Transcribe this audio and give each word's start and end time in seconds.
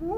No 0.00 0.10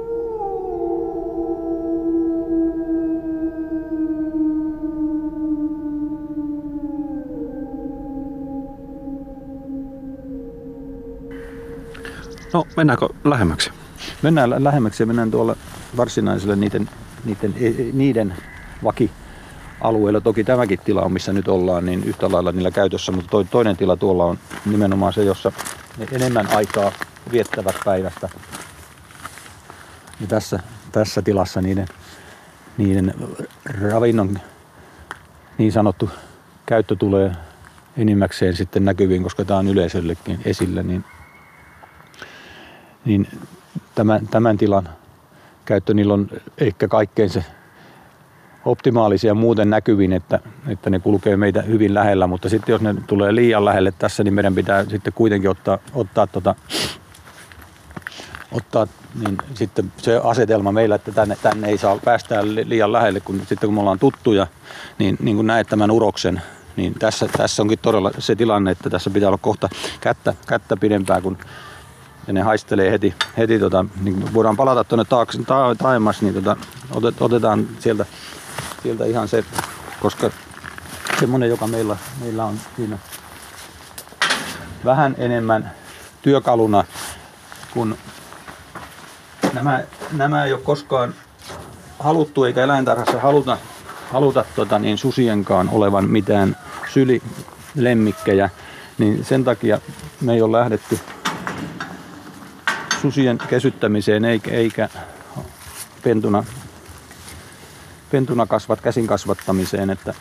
mennäänkö 12.77 13.09
lähemmäksi? 13.25 13.71
Mennään 14.23 14.65
lähemmäksi 14.65 15.03
ja 15.03 15.07
mennään 15.07 15.31
tuolla 15.31 15.57
varsinaiselle 15.97 16.57
niiden, 16.57 16.91
niiden, 17.25 17.55
niiden 17.93 18.35
vaki 18.85 19.11
alueella. 19.81 20.21
Toki 20.21 20.45
tämäkin 20.45 20.79
tila 20.85 21.03
on, 21.03 21.13
missä 21.13 21.33
nyt 21.33 21.49
ollaan, 21.49 21.87
niin 21.87 22.05
yhtä 22.05 22.33
lailla 22.33 22.53
niillä 22.53 22.71
käytössä, 22.71 23.13
mutta 23.13 23.45
toinen 23.51 23.77
tila 23.77 23.97
tuolla 23.97 24.25
on 24.25 24.39
nimenomaan 24.67 25.13
se, 25.13 25.25
jossa 25.25 25.53
ne 25.99 26.07
enemmän 26.13 26.47
aikaa 26.51 26.93
viettävät 27.33 27.77
päivästä. 27.85 28.29
Ja 30.21 30.27
tässä, 30.27 30.61
tässä 30.93 31.23
tilassa 31.23 31.61
niiden, 31.61 31.87
niiden 32.79 33.15
ravinnon 33.81 34.39
niin 35.59 35.73
sanottu 35.73 36.11
käyttö 36.67 36.97
tulee 36.97 37.33
enimmäkseen 37.97 38.57
sitten 38.57 38.85
näkyviin, 38.85 39.23
koska 39.23 39.45
tämä 39.45 39.59
on 39.59 39.69
yleisöllekin 39.69 40.41
esillä, 40.45 40.83
niin, 40.83 41.05
niin 43.05 43.29
tämän, 43.95 44.29
tämän 44.29 44.59
tilan 44.59 44.89
käyttö, 45.65 45.95
niillä 45.95 46.15
on 46.15 46.29
ehkä 46.59 46.89
kaikkein 46.89 47.31
se 47.31 47.45
optimaalisia 48.65 49.35
muuten 49.35 49.71
näkyviin, 49.71 50.13
että, 50.13 50.41
että 50.69 50.91
ne 50.91 50.99
kulkee 50.99 51.37
meitä 51.37 51.63
hyvin 51.63 51.95
lähellä, 51.95 52.27
mutta 52.27 52.49
sitten 52.49 52.73
jos 52.73 52.83
ne 52.83 52.95
tulee 53.07 53.35
liian 53.35 53.65
lähelle 53.65 53.93
tässä, 53.99 54.25
niin 54.25 54.35
meidän 54.35 54.55
pitää 54.55 54.85
sitten 54.85 55.13
kuitenkin 55.13 55.51
ottaa, 55.51 55.79
ottaa, 55.95 56.27
tota, 56.27 56.55
ottaa 58.59 58.87
niin 59.21 59.39
sitten 59.55 59.93
se 59.97 60.21
asetelma 60.25 60.73
meillä, 60.73 60.95
että 60.95 61.13
tänne, 61.13 61.37
tänne 61.43 61.69
ei 61.69 61.79
saa 61.79 61.99
päästää 62.05 62.45
liian 62.45 62.93
lähelle, 62.93 63.21
kun 63.21 63.39
sitten 63.39 63.67
kun 63.67 63.75
me 63.75 63.81
ollaan 63.81 63.99
tuttuja, 63.99 64.47
niin, 64.99 65.17
niin 65.21 65.37
kuin 65.37 65.47
näet 65.47 65.67
tämän 65.67 65.91
uroksen, 65.91 66.43
niin 66.77 66.95
tässä, 66.95 67.29
tässä 67.37 67.63
onkin 67.63 67.79
todella 67.79 68.11
se 68.19 68.37
tilanne, 68.37 68.71
että 68.71 68.91
tässä 68.91 69.11
pitää 69.11 69.29
olla 69.29 69.39
kohta 69.39 69.69
kättä, 70.01 70.35
kättä 70.47 70.77
pidempää, 70.77 71.21
kun 71.21 71.39
ja 72.29 72.35
ne 72.35 72.43
haistelee 72.43 72.91
heti, 72.91 73.15
heti 73.37 73.59
tota, 73.59 73.85
niin 74.03 74.35
voidaan 74.35 74.57
palata 74.57 74.85
tuonne 74.85 75.05
taakse, 75.05 75.43
ta, 75.43 75.75
taemmas, 75.79 76.23
niin 76.23 76.35
tota, 76.35 76.57
otet, 76.95 77.23
otetaan 77.23 77.69
sieltä, 77.79 78.07
sieltä 78.83 79.05
ihan 79.05 79.29
se, 79.29 79.45
koska 80.01 80.31
semmoinen, 81.21 81.49
joka 81.49 81.67
meillä, 81.67 81.97
meillä 82.21 82.45
on 82.45 82.61
siinä 82.77 82.99
vähän 84.85 85.15
enemmän 85.19 85.71
työkaluna, 86.23 86.85
kun 87.71 87.97
nämä, 89.53 89.81
nämä 90.13 90.45
ei 90.45 90.53
ole 90.53 90.61
koskaan 90.61 91.15
haluttu 91.99 92.45
eikä 92.45 92.63
eläintarhassa 92.63 93.21
haluta, 93.21 93.59
haluta 94.13 94.45
tota, 94.57 94.79
niin 94.79 94.99
susienkaan 94.99 95.69
olevan 95.73 96.11
mitään 96.11 96.57
sylilemmikkejä, 96.93 98.51
niin 98.99 99.25
sen 99.25 99.45
takia 99.45 99.81
me 100.21 100.33
ei 100.35 100.43
ole 100.43 100.59
lähdetty 100.59 100.99
susien 103.03 103.39
kesyttämiseen 103.39 104.25
eikä, 104.25 104.51
eikä 104.51 104.89
pentuna, 106.03 106.45
pentuna 108.11 108.47
kasvat, 108.47 108.81
käsin 108.81 109.07
kasvattamiseen. 109.07 109.91
Että 109.91 110.15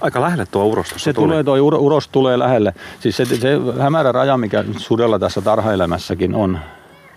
Aika 0.00 0.20
lähelle 0.20 0.46
tuo 0.46 0.64
uros 0.64 0.94
Se 0.96 1.12
tuli. 1.12 1.24
tulee, 1.26 1.44
tuo 1.44 1.56
uros 1.78 2.08
tulee 2.08 2.38
lähelle. 2.38 2.74
Siis 3.00 3.16
se, 3.16 3.24
se 3.24 3.58
hämärä 3.80 4.12
raja, 4.12 4.36
mikä 4.36 4.64
sudella 4.76 5.18
tässä 5.18 5.40
tarhaelämässäkin 5.40 6.34
on, 6.34 6.58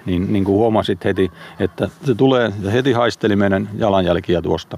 niin, 0.05 0.33
niin 0.33 0.45
kuin 0.45 0.55
huomasit 0.55 1.05
heti, 1.05 1.31
että 1.59 1.89
se 2.05 2.15
tulee, 2.15 2.51
se 2.63 2.73
heti 2.73 2.91
haisteli 2.91 3.35
meidän 3.35 3.69
jalanjälkiä 3.77 4.41
tuosta. 4.41 4.77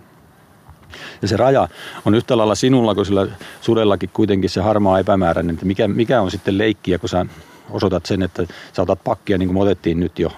Ja 1.21 1.27
se 1.27 1.37
raja 1.37 1.67
on 2.05 2.15
yhtä 2.15 2.37
lailla 2.37 2.55
sinulla 2.55 2.95
kuin 2.95 3.05
sillä 3.05 3.27
sudellakin 3.61 4.09
kuitenkin 4.13 4.49
se 4.49 4.61
harmaa 4.61 4.99
epämääräinen, 4.99 5.53
että 5.53 5.65
mikä, 5.65 5.87
mikä 5.87 6.21
on 6.21 6.31
sitten 6.31 6.57
leikkiä, 6.57 6.99
kun 6.99 7.09
sä 7.09 7.25
osoitat 7.69 8.05
sen, 8.05 8.21
että 8.21 8.43
sä 8.73 8.81
otat 8.81 9.03
pakkia 9.03 9.37
niin 9.37 9.47
kuin 9.47 9.57
me 9.57 9.61
otettiin 9.61 9.99
nyt 9.99 10.19
jo. 10.19 10.31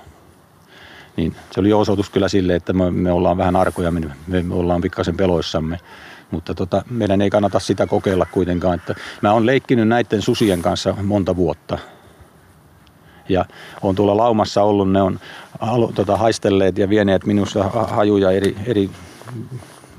Niin 1.18 1.36
se 1.52 1.60
oli 1.60 1.70
jo 1.70 1.80
osoitus 1.80 2.10
kyllä 2.10 2.28
sille, 2.28 2.56
että 2.56 2.74
me, 2.74 2.92
me 2.92 3.12
ollaan 3.12 3.38
vähän 3.38 3.56
arkoja, 3.56 3.92
me, 3.92 4.02
me 4.28 4.56
ollaan 4.56 4.82
pikkasen 4.82 5.18
peloissamme. 5.18 5.80
Mutta 6.32 6.54
tota, 6.54 6.84
meidän 6.90 7.22
ei 7.22 7.30
kannata 7.30 7.60
sitä 7.60 7.88
kokeilla 7.88 8.26
kuitenkaan. 8.26 8.76
Että 8.76 8.96
mä 9.22 9.34
oon 9.34 9.46
leikkinyt 9.46 9.88
näiden 9.88 10.22
susien 10.22 10.62
kanssa 10.62 10.96
monta 11.04 11.36
vuotta. 11.36 11.78
Ja 13.30 13.46
on 13.82 13.96
tuolla 13.96 14.18
laumassa 14.18 14.64
ollut, 14.64 14.92
ne 14.92 15.02
on 15.02 15.20
tota, 15.96 16.18
haistelleet 16.18 16.78
ja 16.78 16.90
vieneet 16.90 17.26
minussa 17.26 17.64
hajuja 17.64 18.32
eri, 18.32 18.56
eri 18.66 18.90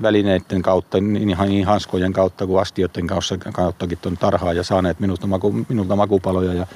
välineiden 0.01 0.61
kautta, 0.61 1.01
niin, 1.01 1.27
niin 1.47 1.65
hanskojen 1.65 2.13
kautta 2.13 2.47
kuin 2.47 2.61
astioiden 2.61 3.07
kauttakin 3.53 3.97
tuon 4.01 4.17
tarhaa 4.17 4.53
ja 4.53 4.63
saaneet 4.63 4.99
minulta, 4.99 5.27
maku, 5.27 5.65
minulta 5.69 5.95
makupaloja 5.95 6.53
ja 6.53 6.67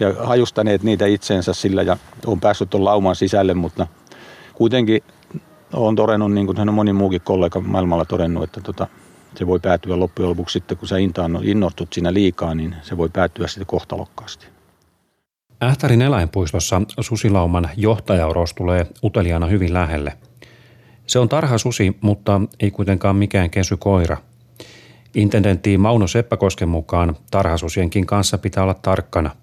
ja 0.00 0.14
hajustaneet 0.18 0.82
niitä 0.82 1.06
itseensä 1.06 1.52
sillä 1.52 1.82
ja 1.82 1.96
on 2.26 2.40
päässyt 2.40 2.70
tuon 2.70 2.84
lauman 2.84 3.16
sisälle, 3.16 3.54
mutta 3.54 3.86
kuitenkin 4.54 5.02
on 5.72 5.96
todennut, 5.96 6.32
niin 6.32 6.46
kuin 6.46 6.74
moni 6.74 6.92
muukin 6.92 7.20
kollega 7.20 7.60
maailmalla 7.60 8.04
todennut, 8.04 8.44
että 8.44 8.60
tota, 8.60 8.86
se 9.34 9.46
voi 9.46 9.60
päätyä 9.60 9.98
loppujen 9.98 10.30
lopuksi 10.30 10.52
sitten, 10.52 10.76
kun 10.76 10.88
sä 10.88 10.96
innostut 11.42 11.92
siinä 11.92 12.12
liikaa, 12.12 12.54
niin 12.54 12.76
se 12.82 12.96
voi 12.96 13.08
päättyä 13.08 13.46
sitten 13.46 13.66
kohtalokkaasti. 13.66 14.51
Ähtärin 15.62 16.02
eläinpuistossa 16.02 16.82
susilauman 17.00 17.70
johtajaoros 17.76 18.54
tulee 18.54 18.86
uteliaana 19.04 19.46
hyvin 19.46 19.72
lähelle. 19.72 20.12
Se 21.06 21.18
on 21.18 21.28
tarha 21.28 21.58
susi, 21.58 21.96
mutta 22.00 22.40
ei 22.60 22.70
kuitenkaan 22.70 23.16
mikään 23.16 23.50
kesykoira. 23.50 24.16
Intendentti 25.14 25.78
Mauno 25.78 26.06
Seppäkosken 26.06 26.68
mukaan 26.68 27.16
tarhasusienkin 27.30 28.06
kanssa 28.06 28.38
pitää 28.38 28.62
olla 28.62 28.74
tarkkana– 28.74 29.30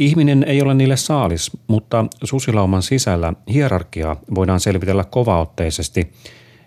Ihminen 0.00 0.44
ei 0.48 0.62
ole 0.62 0.74
niille 0.74 0.96
saalis, 0.96 1.50
mutta 1.66 2.04
susilauman 2.24 2.82
sisällä 2.82 3.32
hierarkiaa 3.52 4.16
voidaan 4.34 4.60
selvitellä 4.60 5.04
kovaotteisesti, 5.04 6.12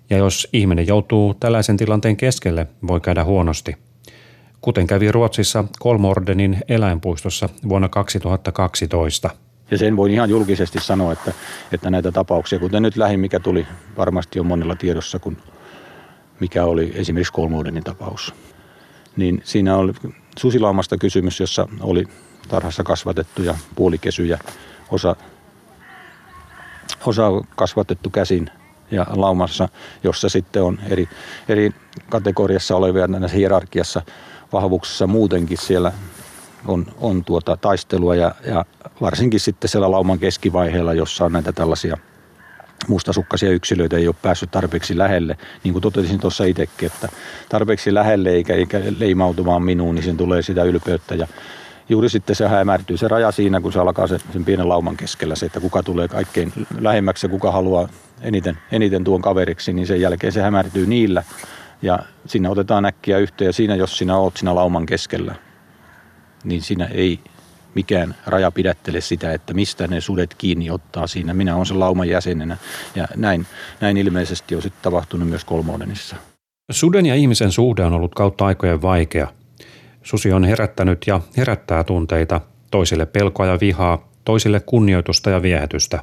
ja 0.10 0.18
jos 0.18 0.48
ihminen 0.54 0.88
joutuu 0.88 1.34
tällaisen 1.34 1.78
tilanteen 1.78 2.18
keskelle, 2.18 2.68
voi 2.88 3.02
käydä 3.02 3.24
huonosti. 3.24 3.76
Kuten 4.64 4.88
kävi 4.88 5.12
Ruotsissa 5.12 5.64
Kolmordenin 5.80 6.60
eläinpuistossa 6.68 7.50
vuonna 7.70 7.90
2012. 7.90 9.30
Ja 9.72 9.78
sen 9.78 9.98
voin 9.98 10.12
ihan 10.12 10.30
julkisesti 10.30 10.80
sanoa, 10.82 11.14
että, 11.14 11.34
että 11.72 11.90
näitä 11.90 12.12
tapauksia, 12.12 12.60
kuten 12.60 12.84
nyt 12.84 12.98
lähin, 12.98 13.20
mikä 13.20 13.40
tuli 13.40 13.68
varmasti 13.98 14.40
on 14.40 14.46
monella 14.46 14.76
tiedossa, 14.76 15.20
kun 15.20 15.38
mikä 16.40 16.66
oli 16.66 16.92
esimerkiksi 16.96 17.34
Kolmordenin 17.34 17.84
tapaus. 17.84 18.34
Niin 19.16 19.42
siinä 19.44 19.78
oli 19.78 19.94
susilaumasta 20.40 20.98
kysymys, 20.98 21.40
jossa 21.40 21.68
oli 21.82 22.04
tarhassa 22.48 22.84
kasvatettuja 22.84 23.56
puolikesyjä, 23.76 24.40
osa, 24.92 25.16
osa 27.06 27.32
kasvatettu 27.56 28.10
käsin 28.10 28.50
ja 28.92 29.06
laumassa, 29.10 29.70
jossa 30.04 30.30
sitten 30.30 30.64
on 30.64 30.80
eri, 30.90 31.10
eri 31.50 31.72
kategoriassa 32.10 32.76
olevia 32.76 33.08
näissä 33.08 33.38
hierarkiassa 33.38 34.02
vahvuuksissa 34.54 35.08
muutenkin 35.08 35.58
siellä 35.58 35.92
on, 36.68 36.86
on 37.02 37.24
tuota 37.24 37.58
taistelua 37.58 38.16
ja, 38.16 38.36
ja 38.46 38.66
varsinkin 39.02 39.40
sitten 39.40 39.70
siellä 39.70 39.92
lauman 39.92 40.20
keskivaiheella, 40.20 40.94
jossa 40.94 41.26
on 41.26 41.32
näitä 41.32 41.52
tällaisia 41.52 41.98
mustasukkaisia 42.88 43.52
yksilöitä 43.52 43.98
ei 43.98 44.08
ole 44.08 44.16
päässyt 44.22 44.52
tarpeeksi 44.52 44.98
lähelle. 44.98 45.38
Niin 45.64 45.74
kuin 45.74 45.82
totesin 45.82 46.20
tuossa 46.20 46.44
itsekin, 46.44 46.86
että 46.86 47.10
tarpeeksi 47.50 47.94
lähelle 47.94 48.30
eikä, 48.30 48.54
eikä 48.54 48.82
leimautumaan 49.00 49.64
minuun, 49.64 49.96
niin 49.96 50.04
sen 50.04 50.18
tulee 50.18 50.42
sitä 50.42 50.64
ylpeyttä 50.64 51.16
ja 51.16 51.28
juuri 51.90 52.10
sitten 52.10 52.36
se 52.36 52.48
hämärtyy 52.48 52.98
se 52.98 53.08
raja 53.08 53.32
siinä, 53.32 53.62
kun 53.62 53.74
se 53.74 53.80
alkaa 53.80 54.08
se, 54.08 54.18
sen 54.34 54.46
pienen 54.46 54.70
lauman 54.70 54.98
keskellä 54.98 55.36
se, 55.36 55.46
että 55.46 55.60
kuka 55.60 55.84
tulee 55.84 56.08
kaikkein 56.08 56.54
lähemmäksi 56.80 57.26
ja 57.26 57.30
kuka 57.30 57.52
haluaa 57.52 57.90
eniten, 58.22 58.58
eniten 58.72 59.04
tuon 59.04 59.22
kaveriksi, 59.22 59.74
niin 59.74 59.88
sen 59.88 60.02
jälkeen 60.02 60.34
se 60.34 60.42
hämärtyy 60.42 60.86
niillä 60.86 61.24
ja 61.84 62.00
siinä 62.26 62.50
otetaan 62.50 62.86
äkkiä 62.86 63.18
yhteen 63.18 63.46
ja 63.46 63.54
siinä, 63.54 63.76
jos 63.76 63.98
sinä 63.98 64.18
oot 64.18 64.38
siinä 64.38 64.56
lauman 64.56 64.86
keskellä, 64.86 65.36
niin 66.44 66.62
siinä 66.62 66.86
ei 66.86 67.20
mikään 67.76 68.16
raja 68.26 68.52
pidättele 68.52 69.02
sitä, 69.02 69.34
että 69.34 69.54
mistä 69.54 69.88
ne 69.88 70.02
sudet 70.02 70.36
kiinni 70.38 70.70
ottaa 70.70 71.08
siinä. 71.08 71.34
Minä 71.34 71.56
olen 71.56 71.66
sen 71.66 71.80
lauman 71.80 72.10
jäsenenä 72.10 72.58
ja 72.96 73.08
näin, 73.16 73.48
näin 73.82 73.98
ilmeisesti 73.98 74.56
on 74.56 74.62
sitten 74.62 74.84
tapahtunut 74.84 75.30
myös 75.30 75.46
Kolmodenissa. 75.46 76.16
Suden 76.72 77.06
ja 77.06 77.16
ihmisen 77.16 77.52
suhde 77.52 77.86
on 77.86 77.94
ollut 77.94 78.16
kautta 78.16 78.46
aikojen 78.46 78.82
vaikea– 78.82 79.28
Susi 80.04 80.32
on 80.32 80.44
herättänyt 80.44 81.04
ja 81.08 81.22
herättää 81.38 81.84
tunteita, 81.84 82.42
toisille 82.72 83.06
pelkoa 83.06 83.46
ja 83.46 83.58
vihaa, 83.62 84.10
toisille 84.26 84.60
kunnioitusta 84.60 85.30
ja 85.30 85.42
viehätystä. 85.42 86.00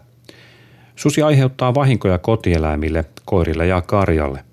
Susi 0.96 1.22
aiheuttaa 1.22 1.74
vahinkoja 1.74 2.18
kotieläimille, 2.18 3.04
koirille 3.24 3.66
ja 3.66 3.82
karjalle. 3.82 4.44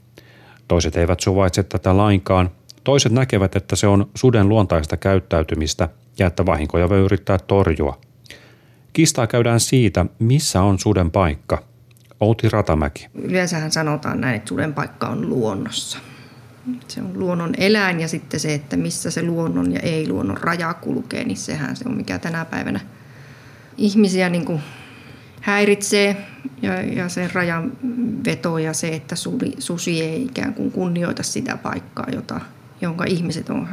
Toiset 0.68 0.98
eivät 0.98 1.19
suvaitse 1.19 1.64
tätä 1.64 1.98
lainkaan, 1.98 2.52
toiset 2.84 3.12
näkevät, 3.12 3.56
että 3.56 3.75
se 3.75 3.88
on 3.88 4.10
suden 4.16 4.50
luontaista 4.50 4.98
käyttäytymistä 4.98 5.90
ja 6.19 6.28
että 6.28 6.46
vahinkoja 6.46 6.90
voi 6.90 7.00
yrittää 7.00 7.38
torjua. 7.40 8.00
Kistaa 8.94 9.28
käydään 9.28 9.60
siitä, 9.60 10.06
missä 10.19 10.62
on 10.62 10.80
suden 10.80 11.12
paikka. 11.12 11.64
Outi 12.19 12.50
Ratamäki. 12.50 13.08
Yleensähän 13.16 13.72
sanotaan 13.72 14.22
näin, 14.22 14.36
että 14.36 14.50
suden 14.50 14.74
paikka 14.74 15.08
on 15.08 15.30
luonnossa. 15.30 15.98
Se 16.88 17.02
on 17.02 17.20
luonnon 17.20 17.54
eläin 17.58 18.00
ja 18.00 18.08
sitten 18.08 18.40
se, 18.40 18.54
että 18.54 18.78
missä 18.78 19.12
se 19.12 19.24
luonnon 19.24 19.72
ja 19.72 19.80
ei-luonnon 19.80 20.38
raja 20.38 20.74
kulkee, 20.74 21.24
niin 21.24 21.38
sehän 21.38 21.75
se 21.75 21.90
on 21.90 21.98
mikä 21.98 22.20
tänä 22.20 22.46
päivänä 22.46 22.80
ihmisiä 23.78 24.30
niin 24.30 24.46
kuin 24.46 24.62
häiritsee 25.48 26.18
ja, 26.62 26.82
ja 26.82 27.10
se 27.10 27.30
rajan 27.34 27.72
veto 28.26 28.58
ja 28.58 28.74
se, 28.74 28.88
että 28.88 29.16
susi, 29.16 29.56
susi 29.60 30.02
ei 30.02 30.24
ikään 30.24 30.54
kuin 30.54 30.72
kunnioita 30.72 31.24
sitä 31.24 31.58
paikkaa, 31.58 32.08
jota, 32.16 32.40
jonka 32.82 33.06
ihmiset 33.06 33.50
on 33.50 33.68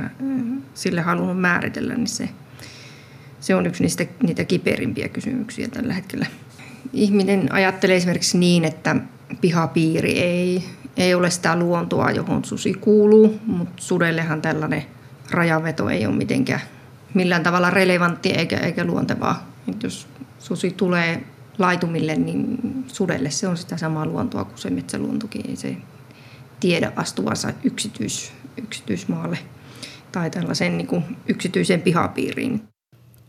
sille 0.74 1.00
halunnut 1.00 1.40
määritellä, 1.40 1.94
niin 1.94 2.06
se, 2.06 2.28
se 3.40 3.54
on 3.54 3.66
yksi 3.66 3.82
niistä, 3.82 4.06
niitä 4.22 4.44
kiperimpiä 4.44 5.08
kysymyksiä 5.08 5.68
tällä 5.68 5.92
hetkellä. 5.92 6.26
Ihminen 6.92 7.52
ajattelee 7.52 7.96
esimerkiksi 7.96 8.38
niin, 8.38 8.64
että 8.64 8.96
pihapiiri 9.40 10.18
ei, 10.18 10.64
ei 10.96 11.14
ole 11.14 11.30
sitä 11.30 11.56
luontoa, 11.56 12.10
johon 12.10 12.44
susi 12.44 12.74
kuuluu, 12.74 13.40
mutta 13.46 13.82
sudellehan 13.82 14.42
tällainen 14.42 14.84
rajanveto 15.30 15.88
ei 15.88 16.06
ole 16.06 16.16
mitenkään 16.16 16.60
millään 17.14 17.42
tavalla 17.42 17.70
relevantti 17.70 18.30
eikä, 18.30 18.56
eikä 18.56 18.84
luontevaa. 18.84 19.50
Et 19.68 19.82
jos 19.82 20.06
susi 20.38 20.70
tulee 20.70 21.22
laitumille, 21.58 22.16
niin 22.16 22.58
sudelle 22.86 23.30
se 23.30 23.48
on 23.48 23.56
sitä 23.56 23.76
samaa 23.76 24.06
luontoa 24.06 24.44
kuin 24.44 24.58
se 24.58 24.70
metsäluontokin. 24.70 25.50
Ei 25.50 25.56
se 25.56 25.76
tiedä 26.60 26.92
astuvansa 26.96 27.52
yksityis, 27.64 28.32
yksityismaalle 28.56 29.38
tai 30.12 30.30
tällaisen 30.30 30.78
niin 30.78 30.86
kuin 30.86 31.04
yksityisen 31.28 31.82
pihapiiriin. 31.82 32.62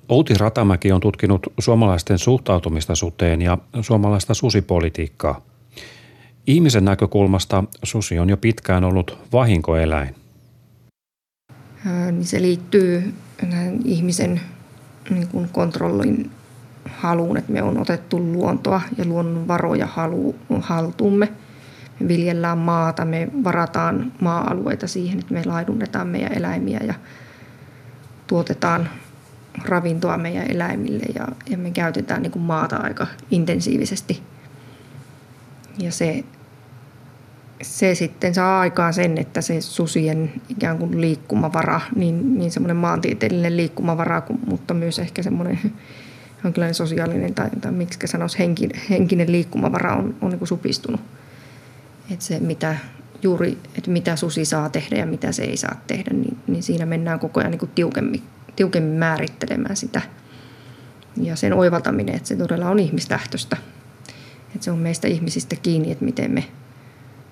Outi 0.09 0.33
Ratamäki 0.33 0.91
on 0.91 1.01
tutkinut 1.01 1.47
suomalaisten 1.59 2.17
suhtautumista 2.19 2.95
suteen 2.95 3.41
ja 3.41 3.57
suomalaista 3.81 4.33
susipolitiikkaa. 4.33 5.41
Ihmisen 6.47 6.85
näkökulmasta 6.85 7.63
susi 7.83 8.19
on 8.19 8.29
jo 8.29 8.37
pitkään 8.37 8.83
ollut 8.83 9.17
vahinkoeläin. 9.33 10.15
Niin 12.11 12.25
se 12.25 12.41
liittyy 12.41 13.13
ihmisen 13.85 14.41
niin 15.09 15.27
kuin 15.27 15.49
kontrollin 15.51 16.31
haluun, 16.89 17.37
että 17.37 17.51
me 17.51 17.63
on 17.63 17.77
otettu 17.77 18.19
luontoa 18.19 18.81
ja 18.97 19.05
luonnonvaroja 19.05 19.85
halu, 19.85 20.35
haltuumme. 20.61 21.29
Me 21.99 22.07
viljellään 22.07 22.57
maata, 22.57 23.05
me 23.05 23.27
varataan 23.43 24.11
maa-alueita 24.21 24.87
siihen, 24.87 25.19
että 25.19 25.33
me 25.33 25.41
laidunnetaan 25.45 26.07
meidän 26.07 26.33
eläimiä 26.33 26.79
ja 26.87 26.93
tuotetaan 28.27 28.89
ravintoa 29.65 30.17
meidän 30.17 30.51
eläimille 30.51 31.03
ja, 31.15 31.27
ja 31.49 31.57
me 31.57 31.71
käytetään 31.71 32.21
niin 32.21 32.31
kuin 32.31 32.43
maata 32.43 32.77
aika 32.77 33.07
intensiivisesti. 33.31 34.23
Ja 35.77 35.91
se, 35.91 36.23
se 37.61 37.95
sitten 37.95 38.33
saa 38.33 38.59
aikaan 38.59 38.93
sen, 38.93 39.17
että 39.17 39.41
se 39.41 39.61
susien 39.61 40.33
ikään 40.49 40.77
kuin 40.77 41.01
liikkumavara, 41.01 41.81
niin, 41.95 42.37
niin 42.37 42.51
semmoinen 42.51 42.77
maantieteellinen 42.77 43.57
liikkumavara, 43.57 44.21
mutta 44.45 44.73
myös 44.73 44.99
ehkä 44.99 45.23
semmoinen 45.23 45.59
jonkinlainen 46.45 46.75
sosiaalinen 46.75 47.33
tai, 47.33 47.49
tai 47.61 47.71
miksi 47.71 48.07
sanoisi 48.07 48.39
henkinen, 48.39 48.81
henkinen 48.89 49.31
liikkumavara 49.31 49.95
on, 49.95 50.15
on 50.21 50.29
niin 50.29 50.47
supistunut. 50.47 51.01
Että 52.11 52.25
se 52.25 52.39
mitä 52.39 52.75
juuri, 53.21 53.57
että 53.77 53.91
mitä 53.91 54.15
susi 54.15 54.45
saa 54.45 54.69
tehdä 54.69 54.95
ja 54.95 55.05
mitä 55.05 55.31
se 55.31 55.43
ei 55.43 55.57
saa 55.57 55.81
tehdä, 55.87 56.11
niin, 56.13 56.37
niin 56.47 56.63
siinä 56.63 56.85
mennään 56.85 57.19
koko 57.19 57.39
ajan 57.39 57.51
niin 57.51 57.69
tiukemmin, 57.75 58.23
tiukemmin 58.55 58.99
määrittelemään 58.99 59.75
sitä. 59.75 60.01
Ja 61.21 61.35
sen 61.35 61.53
oivaltaminen, 61.53 62.15
että 62.15 62.27
se 62.27 62.35
todella 62.35 62.69
on 62.69 62.79
ihmislähtöstä. 62.79 63.57
Että 64.55 64.65
se 64.65 64.71
on 64.71 64.79
meistä 64.79 65.07
ihmisistä 65.07 65.55
kiinni, 65.55 65.91
että 65.91 66.05
miten 66.05 66.31
me, 66.31 66.43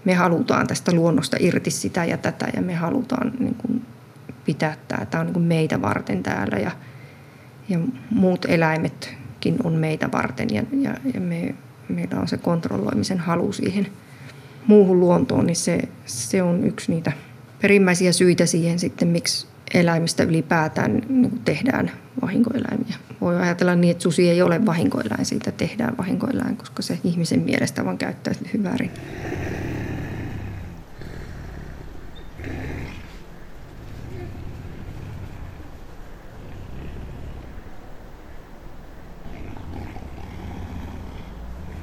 me 0.06 0.14
halutaan 0.14 0.68
tästä 0.68 0.92
luonnosta 0.92 1.38
irti 1.40 1.72
sitä 1.72 2.06
ja 2.06 2.18
tätä 2.18 2.48
ja 2.56 2.62
me 2.62 2.76
halutaan 2.76 3.34
niin 3.40 3.56
kuin 3.56 3.86
pitää 4.46 4.78
tämä. 4.88 5.06
Tämä 5.06 5.20
on 5.20 5.26
niin 5.26 5.34
kuin 5.34 5.46
meitä 5.46 5.82
varten 5.82 6.24
täällä 6.24 6.58
ja, 6.58 6.72
ja 7.70 7.80
muut 8.10 8.46
eläimetkin 8.46 9.58
on 9.64 9.74
meitä 9.74 10.12
varten 10.12 10.48
ja, 10.54 10.64
ja, 10.82 10.94
ja 11.14 11.22
me, 11.22 11.56
meillä 11.90 12.20
on 12.20 12.28
se 12.28 12.38
kontrolloimisen 12.38 13.20
halu 13.20 13.54
siihen 13.54 13.88
muuhun 14.68 15.00
luontoon, 15.00 15.46
niin 15.46 15.56
se, 15.56 15.80
se 16.06 16.44
on 16.44 16.64
yksi 16.64 16.92
niitä 16.92 17.12
perimmäisiä 17.62 18.12
syitä 18.12 18.46
siihen 18.46 18.80
sitten, 18.80 19.08
miksi 19.08 19.48
eläimistä 19.74 20.24
ylipäätään 20.24 21.02
niin 21.10 21.40
tehdään 21.46 21.92
vahinkoeläimiä. 22.22 22.96
Voi 23.22 23.42
ajatella 23.42 23.76
niin, 23.76 23.92
että 23.92 24.04
susi 24.04 24.30
ei 24.30 24.42
ole 24.42 24.66
vahinkoeläin, 24.66 25.26
siitä 25.26 25.52
tehdään 25.52 25.98
vahinkoeläin, 25.98 26.58
koska 26.58 26.82
se 26.82 27.00
ihmisen 27.04 27.42
mielestä 27.42 27.86
vaan 27.86 27.98
käyttää 27.98 28.34
hyväärin. 28.54 28.92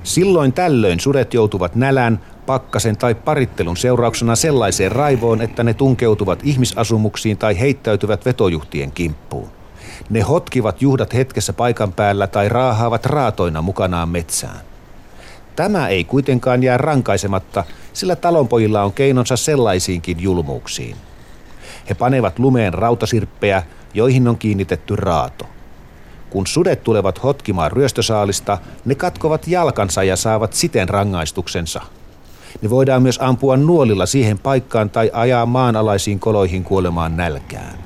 Silloin 0.02 0.52
tällöin 0.52 1.00
sudet 1.00 1.34
joutuvat 1.34 1.74
nälän, 1.74 2.20
pakkasen 2.46 2.96
tai 2.96 3.14
parittelun 3.14 3.76
seurauksena 3.76 4.36
sellaiseen 4.36 4.92
raivoon, 4.92 5.42
että 5.42 5.64
ne 5.64 5.74
tunkeutuvat 5.74 6.40
ihmisasumuksiin 6.44 7.38
tai 7.38 7.60
heittäytyvät 7.60 8.26
vetojuhtien 8.26 8.92
kimppuun. 8.92 9.48
Ne 10.10 10.20
hotkivat 10.20 10.82
juhdat 10.82 11.14
hetkessä 11.14 11.52
paikan 11.52 11.92
päällä 11.92 12.26
tai 12.26 12.48
raahaavat 12.48 13.06
raatoina 13.06 13.62
mukanaan 13.62 14.08
metsään. 14.08 14.60
Tämä 15.56 15.88
ei 15.88 16.04
kuitenkaan 16.04 16.62
jää 16.62 16.78
rankaisematta, 16.78 17.64
sillä 17.92 18.16
talonpojilla 18.16 18.82
on 18.82 18.92
keinonsa 18.92 19.36
sellaisiinkin 19.36 20.20
julmuuksiin. 20.20 20.96
He 21.88 21.94
panevat 21.94 22.38
lumeen 22.38 22.74
rautasirppejä, 22.74 23.62
joihin 23.94 24.28
on 24.28 24.38
kiinnitetty 24.38 24.96
raato. 24.96 25.46
Kun 26.30 26.46
sudet 26.46 26.84
tulevat 26.84 27.22
hotkimaan 27.22 27.72
ryöstösaalista, 27.72 28.58
ne 28.84 28.94
katkovat 28.94 29.48
jalkansa 29.48 30.02
ja 30.02 30.16
saavat 30.16 30.52
siten 30.52 30.88
rangaistuksensa. 30.88 31.80
Ne 32.62 32.70
voidaan 32.70 33.02
myös 33.02 33.18
ampua 33.22 33.56
nuolilla 33.56 34.06
siihen 34.06 34.38
paikkaan 34.38 34.90
tai 34.90 35.10
ajaa 35.12 35.46
maanalaisiin 35.46 36.20
koloihin 36.20 36.64
kuolemaan 36.64 37.16
nälkään. 37.16 37.78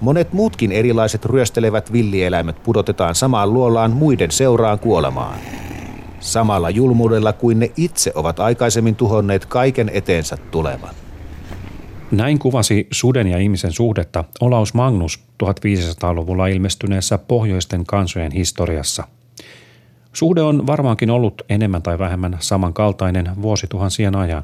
Monet 0.00 0.32
muutkin 0.32 0.72
erilaiset 0.72 1.24
ryöstelevät 1.24 1.92
villieläimet 1.92 2.62
pudotetaan 2.62 3.14
samaan 3.14 3.52
luolaan 3.52 3.90
muiden 3.90 4.30
seuraan 4.30 4.78
kuolemaan. 4.78 5.38
Samalla 6.20 6.70
julmuudella 6.70 7.32
kuin 7.32 7.58
ne 7.58 7.70
itse 7.76 8.12
ovat 8.14 8.40
aikaisemmin 8.40 8.96
tuhonneet 8.96 9.46
kaiken 9.46 9.90
eteensä 9.94 10.36
tulevan. 10.50 10.94
Näin 12.10 12.38
kuvasi 12.38 12.86
suden 12.90 13.26
ja 13.26 13.38
ihmisen 13.38 13.72
suhdetta 13.72 14.24
Olaus 14.40 14.74
Magnus 14.74 15.24
1500-luvulla 15.44 16.46
ilmestyneessä 16.46 17.18
pohjoisten 17.18 17.86
kansojen 17.86 18.32
historiassa. 18.32 19.04
Suhde 20.12 20.42
on 20.42 20.66
varmaankin 20.66 21.10
ollut 21.10 21.42
enemmän 21.48 21.82
tai 21.82 21.98
vähemmän 21.98 22.36
samankaltainen 22.40 23.30
vuosituhansien 23.42 24.16
ajan. 24.16 24.42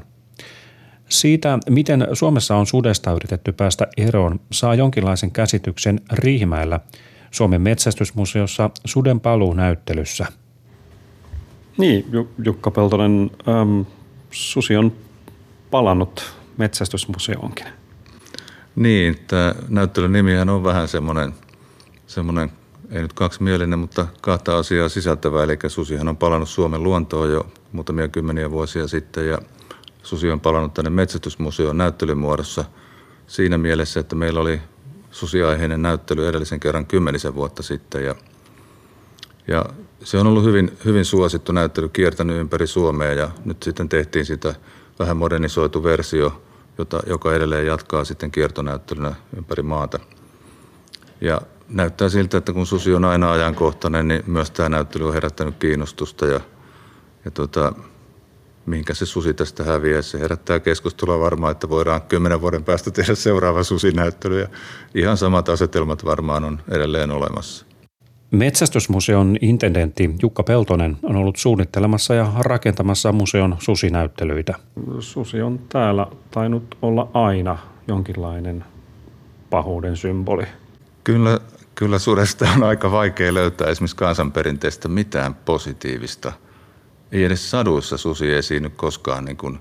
Siitä, 1.09 1.59
miten 1.69 2.07
Suomessa 2.13 2.55
on 2.55 2.67
sudesta 2.67 3.11
yritetty 3.11 3.51
päästä 3.51 3.87
eroon, 3.97 4.39
saa 4.51 4.75
jonkinlaisen 4.75 5.31
käsityksen 5.31 6.01
Riihimäellä 6.11 6.79
Suomen 7.31 7.61
metsästysmuseossa 7.61 8.69
Suden 8.85 9.19
paluunäyttelyssä. 9.19 10.25
Niin, 11.77 12.05
Jukka 12.45 12.71
Peltonen, 12.71 13.31
äm, 13.47 13.85
susi 14.31 14.75
on 14.75 14.91
palannut 15.71 16.35
metsästysmuseoonkin. 16.57 17.65
Niin, 18.75 19.17
tämä 19.27 19.55
näyttelyn 19.69 20.11
nimihän 20.11 20.49
on 20.49 20.63
vähän 20.63 20.87
semmoinen, 20.87 21.33
semmoinen 22.07 22.51
ei 22.91 23.01
nyt 23.01 23.13
kaksimielinen, 23.13 23.79
mutta 23.79 24.07
kahta 24.21 24.57
asiaa 24.57 24.89
sisältävä. 24.89 25.43
Eli 25.43 25.57
susihan 25.67 26.07
on 26.07 26.17
palannut 26.17 26.49
Suomen 26.49 26.83
luontoon 26.83 27.31
jo 27.31 27.47
muutamia 27.71 28.07
kymmeniä 28.07 28.51
vuosia 28.51 28.87
sitten 28.87 29.27
ja 29.27 29.37
susi 30.03 30.31
on 30.31 30.39
palannut 30.39 30.73
tänne 30.73 30.89
metsästysmuseon 30.89 31.77
näyttelymuodossa 31.77 32.65
siinä 33.27 33.57
mielessä, 33.57 33.99
että 33.99 34.15
meillä 34.15 34.39
oli 34.39 34.61
susiaiheinen 35.11 35.81
näyttely 35.81 36.27
edellisen 36.27 36.59
kerran 36.59 36.85
kymmenisen 36.85 37.35
vuotta 37.35 37.63
sitten 37.63 38.05
ja, 38.05 38.15
ja 39.47 39.65
se 40.03 40.17
on 40.17 40.27
ollut 40.27 40.43
hyvin, 40.43 40.77
hyvin 40.85 41.05
suosittu 41.05 41.51
näyttely, 41.51 41.89
kiertänyt 41.89 42.37
ympäri 42.37 42.67
Suomea 42.67 43.13
ja 43.13 43.29
nyt 43.45 43.63
sitten 43.63 43.89
tehtiin 43.89 44.25
sitä 44.25 44.55
vähän 44.99 45.17
modernisoitu 45.17 45.83
versio, 45.83 46.41
jota, 46.77 46.99
joka 47.07 47.33
edelleen 47.33 47.67
jatkaa 47.67 48.03
sitten 48.03 48.31
kiertonäyttelynä 48.31 49.15
ympäri 49.37 49.63
maata. 49.63 49.99
Ja 51.21 51.41
näyttää 51.69 52.09
siltä, 52.09 52.37
että 52.37 52.53
kun 52.53 52.65
susi 52.65 52.93
on 52.93 53.05
aina 53.05 53.31
ajankohtainen, 53.31 54.07
niin 54.07 54.23
myös 54.27 54.51
tämä 54.51 54.69
näyttely 54.69 55.07
on 55.07 55.13
herättänyt 55.13 55.55
kiinnostusta 55.59 56.25
ja, 56.25 56.39
ja 57.25 57.31
tota, 57.31 57.73
mihinkä 58.65 58.93
se 58.93 59.05
susi 59.05 59.33
tästä 59.33 59.63
häviää. 59.63 60.01
Se 60.01 60.19
herättää 60.19 60.59
keskustelua 60.59 61.19
varmaan, 61.19 61.51
että 61.51 61.69
voidaan 61.69 62.01
kymmenen 62.01 62.41
vuoden 62.41 62.63
päästä 62.63 62.91
tehdä 62.91 63.15
seuraava 63.15 63.63
susinäyttely 63.63 64.39
ja 64.39 64.47
ihan 64.95 65.17
samat 65.17 65.49
asetelmat 65.49 66.05
varmaan 66.05 66.43
on 66.43 66.61
edelleen 66.71 67.11
olemassa. 67.11 67.65
Metsästysmuseon 68.31 69.37
intendentti 69.41 70.15
Jukka 70.21 70.43
Peltonen 70.43 70.97
on 71.03 71.15
ollut 71.15 71.35
suunnittelemassa 71.35 72.13
ja 72.13 72.31
rakentamassa 72.39 73.11
museon 73.11 73.55
susinäyttelyitä. 73.59 74.53
Susi 74.99 75.41
on 75.41 75.59
täällä 75.69 76.07
tainnut 76.31 76.77
olla 76.81 77.09
aina 77.13 77.57
jonkinlainen 77.87 78.65
pahuuden 79.49 79.97
symboli. 79.97 80.45
Kyllä, 81.03 81.39
kyllä 81.75 81.99
sudesta 81.99 82.47
on 82.55 82.63
aika 82.63 82.91
vaikea 82.91 83.33
löytää 83.33 83.67
esimerkiksi 83.67 83.95
kansanperinteestä 83.95 84.87
mitään 84.87 85.33
positiivista. 85.33 86.33
Ei 87.11 87.23
edes 87.23 87.51
saduissa 87.51 87.97
susi 87.97 88.33
esiinny 88.33 88.69
koskaan 88.69 89.25
niin 89.25 89.37
kuin 89.37 89.59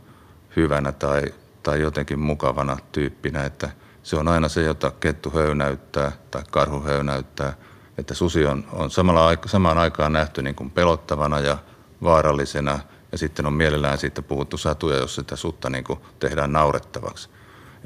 hyvänä 0.57 0.93
tai, 0.93 1.23
tai 1.63 1.81
jotenkin 1.81 2.19
mukavana 2.19 2.77
tyyppinä, 2.93 3.45
että 3.45 3.71
se 4.03 4.17
on 4.17 4.29
aina 4.29 4.49
se, 4.49 4.63
jota 4.63 4.91
kettu 4.91 5.31
höynäyttää 5.31 6.13
tai 6.31 6.43
karhu 6.51 6.81
höynäyttää– 6.81 7.53
että 7.99 8.15
susi 8.15 8.47
on, 8.47 8.65
on 8.73 8.91
samalla, 8.91 9.31
samaan 9.47 9.79
aikaan 9.79 10.13
nähty 10.13 10.43
niin 10.43 10.55
kuin 10.55 10.71
pelottavana 10.71 11.41
ja 11.41 11.59
vaarallisena 12.03 12.79
ja 13.13 13.19
sitten 13.19 13.47
on 13.47 13.53
mielellään 13.53 13.99
siitä 13.99 14.23
puhuttu 14.23 14.59
satuja, 14.59 14.97
jos 14.97 15.15
sitä 15.15 15.37
sutta 15.37 15.71
niin 15.71 15.85
kuin 15.85 15.99
tehdään 16.19 16.53
naurettavaksi 16.53 17.29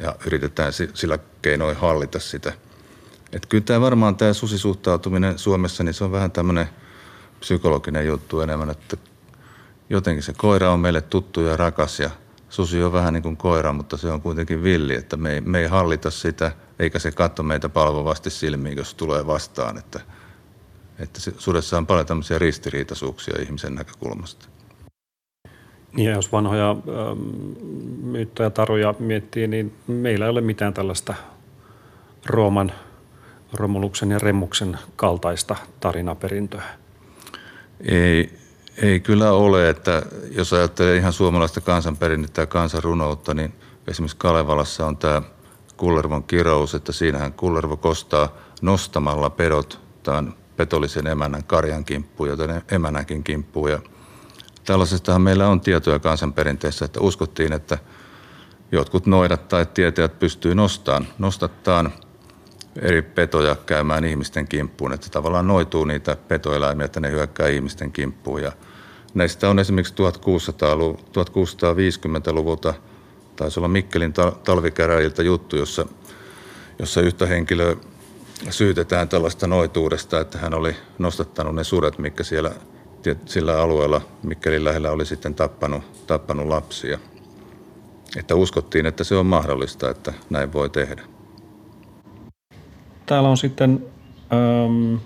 ja 0.03 0.17
yritetään 0.27 0.73
sillä 0.95 1.19
keinoin 1.43 1.77
hallita 1.77 2.19
sitä. 2.19 2.53
Et 3.33 3.47
kyllä 3.47 3.65
tämä 3.65 3.81
varmaan 3.81 4.17
tämä 4.17 4.33
susisuhtautuminen 4.33 5.39
Suomessa, 5.39 5.85
niin 5.85 5.95
se 5.95 6.05
on 6.05 6.13
vähän 6.13 6.31
tämmöinen 6.31 6.69
psykologinen 7.41 8.07
juttu 8.07 8.41
enemmän, 8.41 8.71
että 8.71 8.97
jotenkin 9.91 10.23
se 10.23 10.33
koira 10.37 10.71
on 10.73 10.81
meille 10.81 11.01
tuttu 11.01 11.41
ja 11.41 11.57
rakas 11.57 12.01
ja 12.01 12.11
susi 12.49 12.83
on 12.83 12.93
vähän 12.93 13.15
niin 13.15 13.23
kuin 13.23 13.37
koira, 13.37 13.73
mutta 13.73 13.97
se 13.97 14.11
on 14.11 14.21
kuitenkin 14.21 14.63
villi, 14.63 14.95
että 14.95 15.17
me 15.17 15.33
ei, 15.33 15.41
me 15.41 15.61
ei 15.61 15.67
hallita 15.67 16.11
sitä– 16.11 16.53
eikä 16.79 16.99
se 16.99 17.11
katso 17.11 17.43
meitä 17.43 17.69
palvovasti 17.69 18.31
silmiin, 18.31 18.77
jos 18.77 18.95
tulee 18.95 19.27
vastaan. 19.27 19.79
Että, 19.79 20.01
että 20.99 21.21
sudessa 21.39 21.79
on 21.79 21.87
paljon 21.87 22.07
tämmöisiä 22.07 22.39
ristiriitaisuuksia 22.39 23.43
ihmisen 23.43 23.75
näkökulmasta. 23.75 24.49
Niin 25.93 26.11
ja 26.11 26.17
jos 26.17 26.33
vanhoja 26.33 26.71
ähm, 26.71 27.21
myyttöjä 28.03 28.51
taruja 28.51 28.95
miettii, 28.99 29.47
niin 29.47 29.75
meillä 29.87 30.25
ei 30.25 30.31
ole 30.31 30.41
mitään 30.41 30.75
tällaista 30.75 31.15
Rooman, 32.27 32.73
Romuluksen 33.53 34.11
ja 34.11 34.19
Remmuksen 34.19 34.79
kaltaista 34.97 35.57
tarinaperintöä. 35.81 36.63
Ei, 37.81 38.39
ei 38.83 39.01
kyllä 39.01 39.33
ole, 39.33 39.69
että 39.69 40.03
jos 40.31 40.53
ajattelee 40.53 40.97
ihan 40.97 41.13
suomalaista 41.13 41.61
kansanperinnettä 41.61 42.43
ja 42.43 42.47
kansanrunoutta, 42.47 43.35
niin 43.35 43.55
esimerkiksi 43.89 44.17
Kalevalassa 44.17 44.87
on 44.87 44.97
tämä– 44.97 45.23
Kullervon 45.79 46.25
kirous, 46.25 46.75
että 46.75 46.93
siinähän 46.93 47.33
Kullervo 47.33 47.77
kostaa 47.77 48.37
nostamalla 48.63 49.31
pedot 49.31 49.81
tämän 50.03 50.35
petollisen 50.57 51.07
emännän 51.07 51.45
karjan 51.45 51.85
kimppuun, 51.85 52.29
joten 52.29 52.63
emänänkin 52.71 53.25
kimppuun. 53.25 53.71
Ja 53.71 53.79
tällaisestahan 54.65 55.23
meillä 55.23 55.49
on 55.49 55.61
tietoja 55.61 55.99
kansanperinteessä, 55.99 56.85
että 56.85 57.01
uskottiin, 57.01 57.53
että 57.53 57.79
jotkut 58.73 59.07
noidat 59.07 59.49
tai 59.49 59.67
tietäjät 59.67 60.19
pystyy 60.19 60.55
nostamaan, 60.55 61.09
nostattaan 61.19 61.93
eri 62.83 63.03
petoja 63.03 63.57
käymään 63.67 64.05
ihmisten 64.05 64.49
kimppuun, 64.49 64.93
että 64.93 65.11
tavallaan 65.11 65.47
noituu 65.47 65.85
niitä 65.85 66.17
petoeläimiä, 66.29 66.85
että 66.85 67.01
ne 67.01 67.11
hyökkää 67.11 67.49
ihmisten 67.49 67.93
kimppuun. 67.93 68.43
Ja 68.43 68.53
näistä 69.15 69.51
on 69.51 69.59
esimerkiksi 69.59 69.95
1650-luvulta 69.95 72.75
taisi 73.37 73.61
olla 73.61 73.69
Mikkelin 73.69 74.13
talvikäräjiltä 74.45 75.23
juttu, 75.23 75.57
jossa, 75.57 75.87
jossa 76.79 77.01
yhtä 77.01 77.27
henkilöä 77.27 77.77
syytetään 78.51 79.09
tällaista 79.09 79.47
noituudesta, 79.47 80.21
että 80.21 80.39
hän 80.39 80.55
oli 80.55 80.77
nostattanut 80.99 81.55
ne 81.55 81.65
sudet, 81.65 81.99
mikä 81.99 82.25
siellä 82.25 82.51
sillä 83.27 83.63
alueella 83.63 84.01
Mikkelin 84.23 84.65
lähellä 84.65 84.91
oli 84.91 85.07
sitten 85.07 85.35
tappanut, 85.35 86.07
tappanut 86.07 86.47
lapsia. 86.47 86.99
Että 88.17 88.35
uskottiin, 88.35 88.87
että 88.87 89.05
se 89.05 89.17
on 89.17 89.27
mahdollista, 89.27 89.91
että 89.91 90.13
näin 90.31 90.53
voi 90.53 90.71
tehdä. 90.71 91.18
Täällä 93.09 93.29
on 93.29 93.37
sitten 93.37 93.87
äm, 94.33 94.99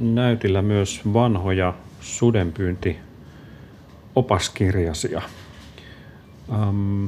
näytillä 0.00 0.62
myös 0.62 1.00
vanhoja 1.12 1.74
sudenpyynti 2.00 2.96
opaskirjasia. 4.16 5.22
Ähm, 6.52 7.06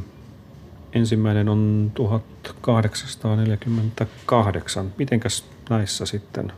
Ensimmäinen 0.92 1.49
on 1.49 1.92
1848. 1.94 4.92
Mitenkäs 4.99 5.44
näissä 5.70 6.06
sitten 6.06 6.52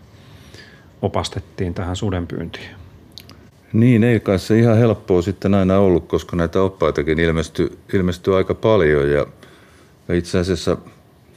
opastettiin 1.03 1.75
tähän 1.75 1.97
sudenpyyntiin? 1.97 2.69
Niin, 3.73 4.05
ei 4.05 4.21
kai 4.21 4.39
se 4.39 4.59
ihan 4.59 4.77
helppoa 4.77 5.23
sitten 5.23 5.55
aina 5.55 5.79
ollut, 5.79 6.09
koska 6.09 6.37
näitä 6.37 6.63
oppaitakin 6.63 7.19
ilmestyi, 7.19 7.79
ilmestyi 7.93 8.35
aika 8.35 8.55
paljon. 8.55 9.11
Ja 9.11 9.27
itse 10.15 10.39
asiassa 10.39 10.77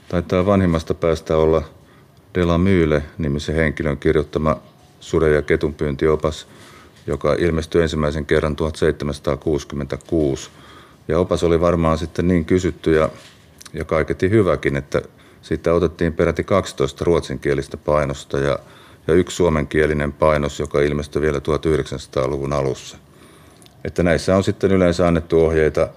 taitaa 0.07 0.45
vanhimmasta 0.45 0.93
päästä 0.93 1.37
olla 1.37 1.63
Dela 2.35 2.57
Myyle 2.57 3.03
nimisen 3.17 3.55
henkilön 3.55 3.97
kirjoittama 3.97 4.59
suden- 4.99 5.33
ja 5.33 5.41
ketunpyyntiopas, 5.41 6.47
joka 7.07 7.33
ilmestyi 7.33 7.81
ensimmäisen 7.81 8.25
kerran 8.25 8.55
1766– 8.55 10.49
ja 11.07 11.19
opas 11.19 11.43
oli 11.43 11.61
varmaan 11.61 11.97
sitten 11.97 12.27
niin 12.27 12.45
kysytty 12.45 12.95
ja, 12.95 13.09
ja 13.73 13.85
kaiketi 13.85 14.29
hyväkin, 14.29 14.75
että 14.75 15.01
siitä 15.41 15.73
otettiin 15.73 16.13
peräti 16.13 16.43
12 16.43 17.05
ruotsinkielistä 17.05 17.77
painosta 17.77 18.39
ja, 18.39 18.59
ja 19.07 19.13
yksi 19.13 19.35
suomenkielinen 19.35 20.13
painos, 20.13 20.59
joka 20.59 20.81
ilmestyi 20.81 21.21
vielä 21.21 21.37
1900-luvun 21.39 22.53
alussa. 22.53 22.97
Että 23.83 24.03
näissä 24.03 24.35
on 24.35 24.43
sitten 24.43 24.71
yleensä 24.71 25.07
annettu 25.07 25.45
ohjeita 25.45 25.89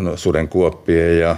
no, 0.00 0.16
suden 0.16 0.48
kuoppien 0.48 1.18
ja, 1.18 1.36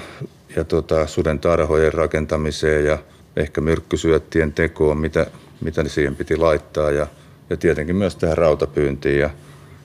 ja 0.56 0.64
tota, 0.64 1.06
suden 1.06 1.38
tarhojen 1.38 1.92
rakentamiseen 1.92 2.84
ja 2.84 2.98
ehkä 3.36 3.60
myrkkysyöttien 3.60 4.52
tekoon, 4.52 4.98
mitä, 4.98 5.26
mitä 5.60 5.88
siihen 5.88 6.16
piti 6.16 6.36
laittaa 6.36 6.90
ja, 6.90 7.06
ja 7.50 7.56
tietenkin 7.56 7.96
myös 7.96 8.16
tähän 8.16 8.38
rautapyyntiin 8.38 9.18
ja 9.18 9.30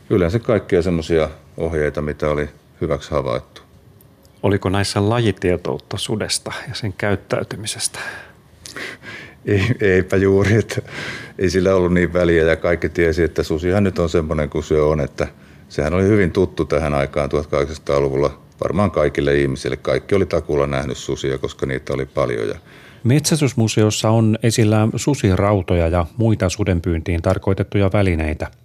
yleensä 0.09 0.39
kaikkia 0.39 0.81
semmoisia 0.81 1.29
ohjeita, 1.57 2.01
mitä 2.01 2.29
oli 2.29 2.49
hyväksi 2.81 3.11
havaittu. 3.11 3.61
Oliko 4.43 4.69
näissä 4.69 5.09
lajitietoutta 5.09 5.97
sudesta 5.97 6.51
ja 6.69 6.75
sen 6.75 6.93
käyttäytymisestä? 6.93 7.99
Ei, 9.45 9.61
eipä 9.81 10.17
juuri, 10.17 10.55
että 10.55 10.81
ei 11.39 11.49
sillä 11.49 11.75
ollut 11.75 11.93
niin 11.93 12.13
väliä 12.13 12.43
ja 12.43 12.55
kaikki 12.55 12.89
tiesi, 12.89 13.23
että 13.23 13.43
susihan 13.43 13.83
nyt 13.83 13.99
on 13.99 14.09
semmoinen 14.09 14.49
kuin 14.49 14.63
se 14.63 14.81
on, 14.81 14.99
että 14.99 15.27
sehän 15.69 15.93
oli 15.93 16.03
hyvin 16.03 16.31
tuttu 16.31 16.65
tähän 16.65 16.93
aikaan 16.93 17.29
1800-luvulla 17.29 18.39
varmaan 18.63 18.91
kaikille 18.91 19.35
ihmisille. 19.35 19.77
Kaikki 19.77 20.15
oli 20.15 20.25
takulla 20.25 20.67
nähnyt 20.67 20.97
susia, 20.97 21.37
koska 21.37 21.65
niitä 21.65 21.93
oli 21.93 22.05
paljon. 22.05 22.47
Ja 22.47 22.55
Metsästysmuseossa 23.03 24.09
on 24.09 24.37
esillä 24.43 24.87
susirautoja 24.95 25.87
ja 25.87 26.05
muita 26.17 26.49
sudenpyyntiin 26.49 27.21
tarkoitettuja 27.21 27.89
välineitä– 27.93 28.51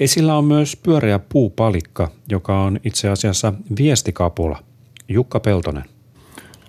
Esillä 0.00 0.36
on 0.36 0.44
myös 0.44 0.76
pyöreä 0.76 1.18
puupalikka, 1.18 2.10
joka 2.28 2.60
on 2.60 2.80
itse 2.84 3.08
asiassa 3.08 3.52
viestikapula. 3.78 4.62
Jukka 5.08 5.40
Peltonen. 5.40 5.84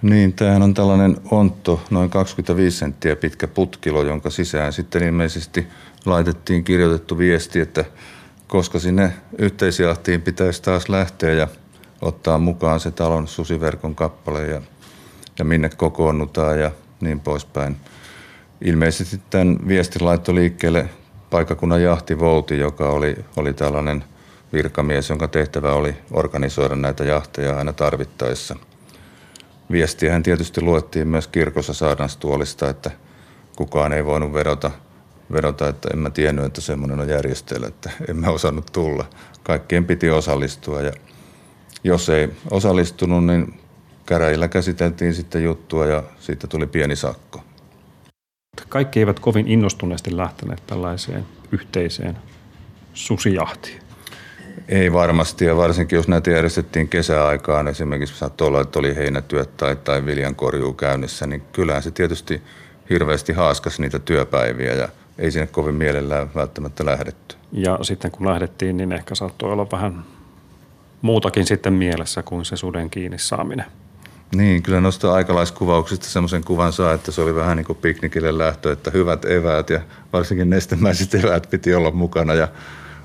Niin, 0.01 0.33
tämähän 0.33 0.61
on 0.61 0.73
tällainen 0.73 1.17
ontto, 1.31 1.81
noin 1.89 2.09
25 2.09 2.77
senttiä 2.77 3.15
pitkä 3.15 3.47
putkilo, 3.47 4.03
jonka 4.03 4.29
sisään 4.29 4.73
sitten 4.73 5.03
ilmeisesti 5.03 5.67
laitettiin 6.05 6.63
kirjoitettu 6.63 7.17
viesti, 7.17 7.59
että 7.59 7.85
koska 8.47 8.79
sinne 8.79 9.13
yhteisjahtiin 9.37 10.21
pitäisi 10.21 10.61
taas 10.61 10.89
lähteä 10.89 11.33
ja 11.33 11.47
ottaa 12.01 12.37
mukaan 12.37 12.79
se 12.79 12.91
talon 12.91 13.27
susiverkon 13.27 13.95
kappale 13.95 14.47
ja, 14.47 14.61
ja 15.39 15.45
minne 15.45 15.69
kokoonnutaan 15.69 16.59
ja 16.59 16.71
niin 17.01 17.19
poispäin. 17.19 17.77
Ilmeisesti 18.61 19.21
tämän 19.29 19.57
viestin 19.67 20.05
laitto 20.05 20.35
liikkeelle 20.35 20.89
paikakunnan 21.29 21.83
jahtivouti, 21.83 22.57
joka 22.59 22.89
oli, 22.89 23.15
oli 23.37 23.53
tällainen 23.53 24.03
virkamies, 24.53 25.09
jonka 25.09 25.27
tehtävä 25.27 25.73
oli 25.73 25.95
organisoida 26.11 26.75
näitä 26.75 27.03
jahteja 27.03 27.57
aina 27.57 27.73
tarvittaessa. 27.73 28.55
Viestiähän 29.71 30.23
tietysti 30.23 30.61
luettiin 30.61 31.07
myös 31.07 31.27
kirkossa 31.27 31.73
saarnastuolista, 31.73 32.69
että 32.69 32.91
kukaan 33.55 33.93
ei 33.93 34.05
voinut 34.05 34.33
vedota, 34.33 34.71
vedota 35.31 35.69
että 35.69 35.89
en 35.93 35.99
mä 35.99 36.09
tiennyt, 36.09 36.45
että 36.45 36.61
semmoinen 36.61 36.99
on 36.99 37.09
järjestelmä, 37.09 37.67
että 37.67 37.91
en 38.09 38.17
mä 38.17 38.29
osannut 38.29 38.65
tulla. 38.71 39.05
Kaikkien 39.43 39.85
piti 39.85 40.09
osallistua 40.09 40.81
ja 40.81 40.91
jos 41.83 42.09
ei 42.09 42.29
osallistunut, 42.51 43.25
niin 43.25 43.59
käräjillä 44.05 44.47
käsiteltiin 44.47 45.13
sitten 45.13 45.43
juttua 45.43 45.85
ja 45.85 46.03
siitä 46.19 46.47
tuli 46.47 46.67
pieni 46.67 46.95
sakko 46.95 47.41
kaikki 48.69 48.99
eivät 48.99 49.19
kovin 49.19 49.47
innostuneesti 49.47 50.17
lähteneet 50.17 50.63
tällaiseen 50.67 51.25
yhteiseen 51.51 52.17
susijahtiin. 52.93 53.81
Ei 54.67 54.93
varmasti, 54.93 55.45
ja 55.45 55.55
varsinkin 55.55 55.97
jos 55.97 56.07
näitä 56.07 56.31
järjestettiin 56.31 56.87
kesäaikaan, 56.87 57.67
esimerkiksi 57.67 58.17
saattoi 58.17 58.47
olla, 58.47 58.61
että 58.61 58.79
oli 58.79 58.95
heinätyöt 58.95 59.57
tai, 59.57 59.75
tai 59.75 60.05
viljankorjuu 60.05 60.73
käynnissä, 60.73 61.27
niin 61.27 61.43
kyllähän 61.51 61.83
se 61.83 61.91
tietysti 61.91 62.41
hirveästi 62.89 63.33
haaskas 63.33 63.79
niitä 63.79 63.99
työpäiviä 63.99 64.73
ja 64.73 64.89
ei 65.17 65.31
sinne 65.31 65.47
kovin 65.47 65.75
mielellään 65.75 66.29
välttämättä 66.35 66.85
lähdetty. 66.85 67.35
Ja 67.51 67.79
sitten 67.81 68.11
kun 68.11 68.27
lähdettiin, 68.27 68.77
niin 68.77 68.91
ehkä 68.91 69.15
saattoi 69.15 69.51
olla 69.51 69.71
vähän 69.71 70.05
muutakin 71.01 71.45
sitten 71.45 71.73
mielessä 71.73 72.23
kuin 72.23 72.45
se 72.45 72.57
suden 72.57 72.89
kiinni 72.89 73.19
saaminen. 73.19 73.65
Niin, 74.37 74.63
kyllä 74.63 74.81
noista 74.81 75.13
aikalaiskuvauksista 75.13 76.05
semmoisen 76.05 76.43
kuvan 76.43 76.73
saa, 76.73 76.93
että 76.93 77.11
se 77.11 77.21
oli 77.21 77.35
vähän 77.35 77.57
niin 77.57 77.65
kuin 77.65 77.77
piknikille 77.77 78.37
lähtö, 78.37 78.71
että 78.71 78.91
hyvät 78.91 79.25
eväät 79.25 79.69
ja 79.69 79.81
varsinkin 80.13 80.49
nestemäiset 80.49 81.15
eväät 81.23 81.47
piti 81.49 81.75
olla 81.75 81.91
mukana 81.91 82.33
ja 82.33 82.47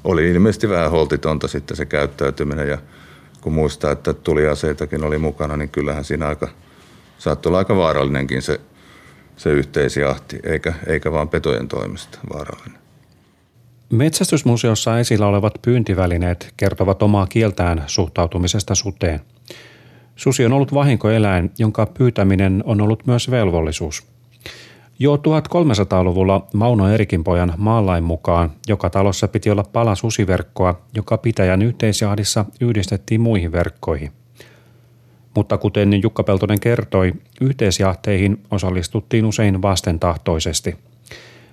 oli 0.04 0.30
ilmeisesti 0.30 0.68
vähän 0.68 0.90
holtitonta 0.90 1.48
sitten 1.48 1.76
se 1.76 1.86
käyttäytyminen 1.86 2.68
ja 2.68 2.78
kun 3.40 3.52
muistaa, 3.52 3.92
että 3.92 4.14
tuliaseitakin 4.14 5.04
oli 5.04 5.18
mukana, 5.18 5.56
niin 5.56 5.68
kyllähän 5.68 6.04
siinä 6.04 6.28
aika, 6.28 6.48
saattoi 7.18 7.50
olla 7.50 7.58
aika 7.58 7.76
vaarallinenkin 7.76 8.42
se, 8.42 8.60
se 9.36 9.50
yhteisjahti, 9.50 10.38
eikä, 10.42 10.74
eikä 10.86 11.12
vaan 11.12 11.28
petojen 11.28 11.68
toimesta 11.68 12.18
vaarallinen. 12.32 12.80
Metsästysmuseossa 13.90 14.98
esillä 14.98 15.26
olevat 15.26 15.54
pyyntivälineet 15.62 16.54
kertovat 16.56 17.02
omaa 17.02 17.26
kieltään 17.26 17.84
suhtautumisesta 17.86 18.74
suteen. 18.74 19.20
Susi 20.20 20.44
on 20.44 20.52
ollut 20.52 20.74
vahinkoeläin, 20.74 21.50
jonka 21.58 21.86
pyytäminen 21.86 22.62
on 22.66 22.80
ollut 22.80 23.06
myös 23.06 23.30
velvollisuus. 23.30 24.06
Jo 24.98 25.16
1300-luvulla 25.16 26.46
Mauno 26.54 26.88
Erikinpojan 26.88 27.52
maalain 27.56 28.04
mukaan 28.04 28.50
joka 28.68 28.90
talossa 28.90 29.28
piti 29.28 29.50
olla 29.50 29.64
pala 29.72 29.94
susiverkkoa, 29.94 30.80
joka 30.94 31.18
pitäjän 31.18 31.62
yhteisjahdissa 31.62 32.44
yhdistettiin 32.60 33.20
muihin 33.20 33.52
verkkoihin. 33.52 34.12
Mutta 35.34 35.58
kuten 35.58 36.02
Jukka 36.02 36.22
Peltonen 36.22 36.60
kertoi, 36.60 37.12
yhteisjahteihin 37.40 38.42
osallistuttiin 38.50 39.24
usein 39.24 39.62
vastentahtoisesti. 39.62 40.76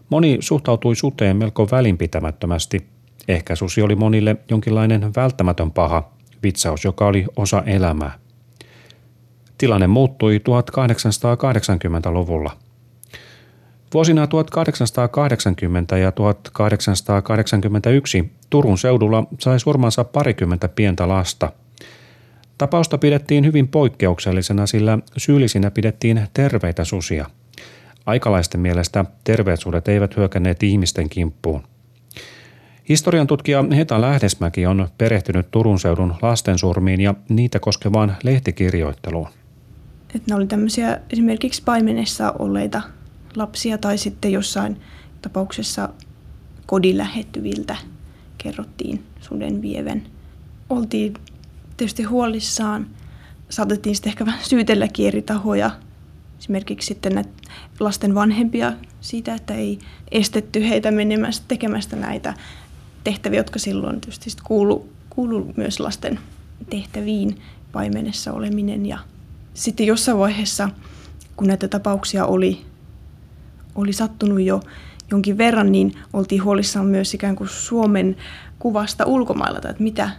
Moni 0.10 0.38
suhtautui 0.40 0.96
suteen 0.96 1.38
melko 1.38 1.68
välinpitämättömästi. 1.72 2.88
Ehkä 3.28 3.56
susi 3.56 3.82
oli 3.82 3.96
monille 3.96 4.36
jonkinlainen 4.50 5.12
välttämätön 5.16 5.72
paha, 5.72 6.12
vitsaus, 6.44 6.84
joka 6.84 7.08
oli 7.08 7.26
osa 7.36 7.64
elämää. 7.66 8.27
Tilanne 9.58 9.88
muuttui 9.88 10.38
1880-luvulla– 10.38 12.58
Vuosina 13.94 14.28
1880 14.28 15.98
ja 15.98 16.12
1881 16.12 18.32
Turun 18.50 18.78
seudulla 18.78 19.24
sai 19.40 19.60
surmansa 19.60 20.04
parikymmentä 20.04 20.68
pientä 20.68 21.08
lasta. 21.08 21.52
Tapausta 22.58 22.98
pidettiin 22.98 23.46
hyvin 23.46 23.68
poikkeuksellisena, 23.68 24.68
sillä 24.68 25.00
syyllisinä 25.18 25.72
pidettiin 25.72 26.28
terveitä 26.34 26.86
susia. 26.86 27.26
Aikalaisten 28.06 28.62
mielestä 28.62 29.06
terveet 29.24 29.60
sudet 29.60 29.88
eivät 29.88 30.18
hyökänneet 30.18 30.64
ihmisten 30.64 31.10
kimppuun. 31.10 31.64
Historian 32.90 33.28
tutkija 33.28 33.66
Heta 33.76 34.02
Lähdesmäki 34.02 34.66
on 34.66 34.88
perehtynyt 34.98 35.52
Turun 35.52 35.80
seudun 35.80 36.16
lastensurmiin 36.22 37.02
ja 37.02 37.14
niitä 37.30 37.60
koskevaan 37.60 38.16
lehtikirjoitteluun. 38.24 39.30
Että 40.18 40.32
ne 40.32 40.36
oli 40.36 40.48
tämmöisiä 40.48 41.00
esimerkiksi 41.10 41.62
paimenessa 41.66 42.34
olleita 42.40 42.82
lapsia 43.36 43.78
tai 43.78 43.98
sitten 43.98 44.32
jossain 44.32 44.82
tapauksessa 45.22 45.90
kodin 46.66 46.98
lähettyviltä 46.98 47.76
kerrottiin 48.38 49.04
suden 49.22 49.62
vieven. 49.62 50.04
Oltiin 50.70 51.14
tietysti 51.78 52.04
huolissaan. 52.04 52.88
Saatettiin 53.50 53.96
sitten 53.96 54.10
ehkä 54.10 54.26
vähän 54.26 54.44
syytelläkin 54.44 55.08
eri 55.08 55.22
tahoja, 55.22 55.72
esimerkiksi 56.40 56.88
sitten 56.88 57.26
lasten 57.80 58.16
vanhempia 58.16 58.74
siitä, 59.02 59.36
että 59.36 59.54
ei 59.54 59.80
estetty 60.12 60.70
heitä 60.70 60.92
menemästä 60.92 61.46
tekemästä 61.48 61.96
näitä 61.96 62.34
tehtäviä, 63.04 63.40
jotka 63.40 63.60
silloin 63.60 64.02
tietysti 64.02 64.42
kuulu, 64.44 64.90
kuulu 65.10 65.54
myös 65.58 65.80
lasten 65.80 66.20
tehtäviin, 66.70 67.42
paimenessa 67.72 68.34
oleminen. 68.34 68.86
Ja 68.86 68.98
sitten 69.58 69.86
jossain 69.86 70.18
vaiheessa, 70.18 70.70
kun 71.36 71.48
näitä 71.48 71.68
tapauksia 71.68 72.26
oli 72.26 72.66
oli 73.76 73.94
sattunut 73.94 74.42
jo 74.42 74.62
jonkin 75.12 75.38
verran, 75.38 75.72
niin 75.72 75.94
oltiin 76.14 76.44
huolissaan 76.44 76.86
myös 76.86 77.14
ikään 77.14 77.36
kuin 77.36 77.50
Suomen 77.50 78.16
kuvasta 78.60 79.06
ulkomailla, 79.06 79.58
että 79.58 79.84
mitä, 79.84 80.10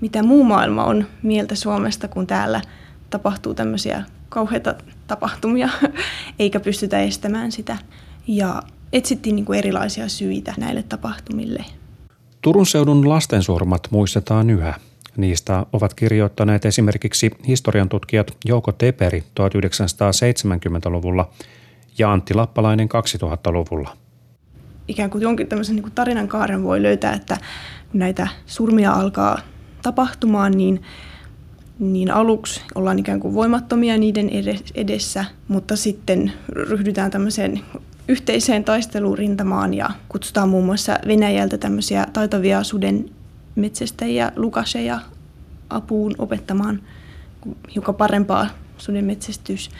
mitä 0.00 0.22
muu 0.22 0.44
maailma 0.44 0.84
on 0.84 1.06
mieltä 1.22 1.54
Suomesta, 1.54 2.08
kun 2.08 2.26
täällä 2.26 2.62
tapahtuu 3.10 3.54
tämmöisiä 3.54 4.04
kauheita 4.28 4.74
tapahtumia, 5.06 5.68
eikä 6.38 6.60
pystytä 6.60 7.00
estämään 7.00 7.52
sitä. 7.52 7.78
Ja 8.26 8.62
etsittiin 8.92 9.36
niin 9.36 9.46
kuin 9.46 9.58
erilaisia 9.58 10.08
syitä 10.08 10.54
näille 10.58 10.82
tapahtumille. 10.82 11.64
Turun 12.42 12.66
seudun 12.66 13.08
lastensurmat 13.08 13.88
muistetaan 13.90 14.50
yhä. 14.50 14.74
Niistä 15.18 15.66
ovat 15.72 15.94
kirjoittaneet 15.94 16.64
esimerkiksi 16.64 17.30
historian 17.46 17.88
tutkijat 17.88 18.36
Jouko 18.44 18.72
Teperi 18.72 19.20
1970-luvulla 19.20 21.30
ja 21.98 22.12
Antti 22.12 22.34
Lappalainen 22.34 22.88
2000-luvulla. 22.88 23.96
Ikään 24.88 25.10
kuin 25.10 25.22
jonkin 25.22 25.46
tämmöisen 25.46 25.76
niin 25.76 25.82
kuin 25.82 25.92
tarinan 25.92 26.28
kaaren 26.28 26.62
voi 26.62 26.82
löytää, 26.82 27.12
että 27.12 27.36
kun 27.90 27.98
näitä 27.98 28.28
surmia 28.46 28.92
alkaa 28.92 29.38
tapahtumaan, 29.82 30.52
niin, 30.52 30.82
niin 31.78 32.10
aluksi 32.10 32.60
ollaan 32.74 32.98
ikään 32.98 33.20
kuin 33.20 33.34
voimattomia 33.34 33.98
niiden 33.98 34.30
edessä, 34.74 35.24
mutta 35.48 35.76
sitten 35.76 36.32
ryhdytään 36.48 37.10
tämmöiseen 37.10 37.60
yhteiseen 38.08 38.64
taisteluun 38.64 39.18
rintamaan 39.18 39.74
ja 39.74 39.90
kutsutaan 40.08 40.48
muun 40.48 40.64
muassa 40.64 40.98
Venäjältä 41.06 41.58
tämmöisiä 41.58 42.06
taitavia 42.12 42.62
suden 42.62 43.17
metsästäjiä, 43.58 44.32
lukaseja 44.36 45.00
apuun 45.70 46.14
opettamaan 46.18 46.82
hiukan 47.74 47.94
parempaa 47.94 48.46
suden 48.78 49.04
metsästys 49.04 49.70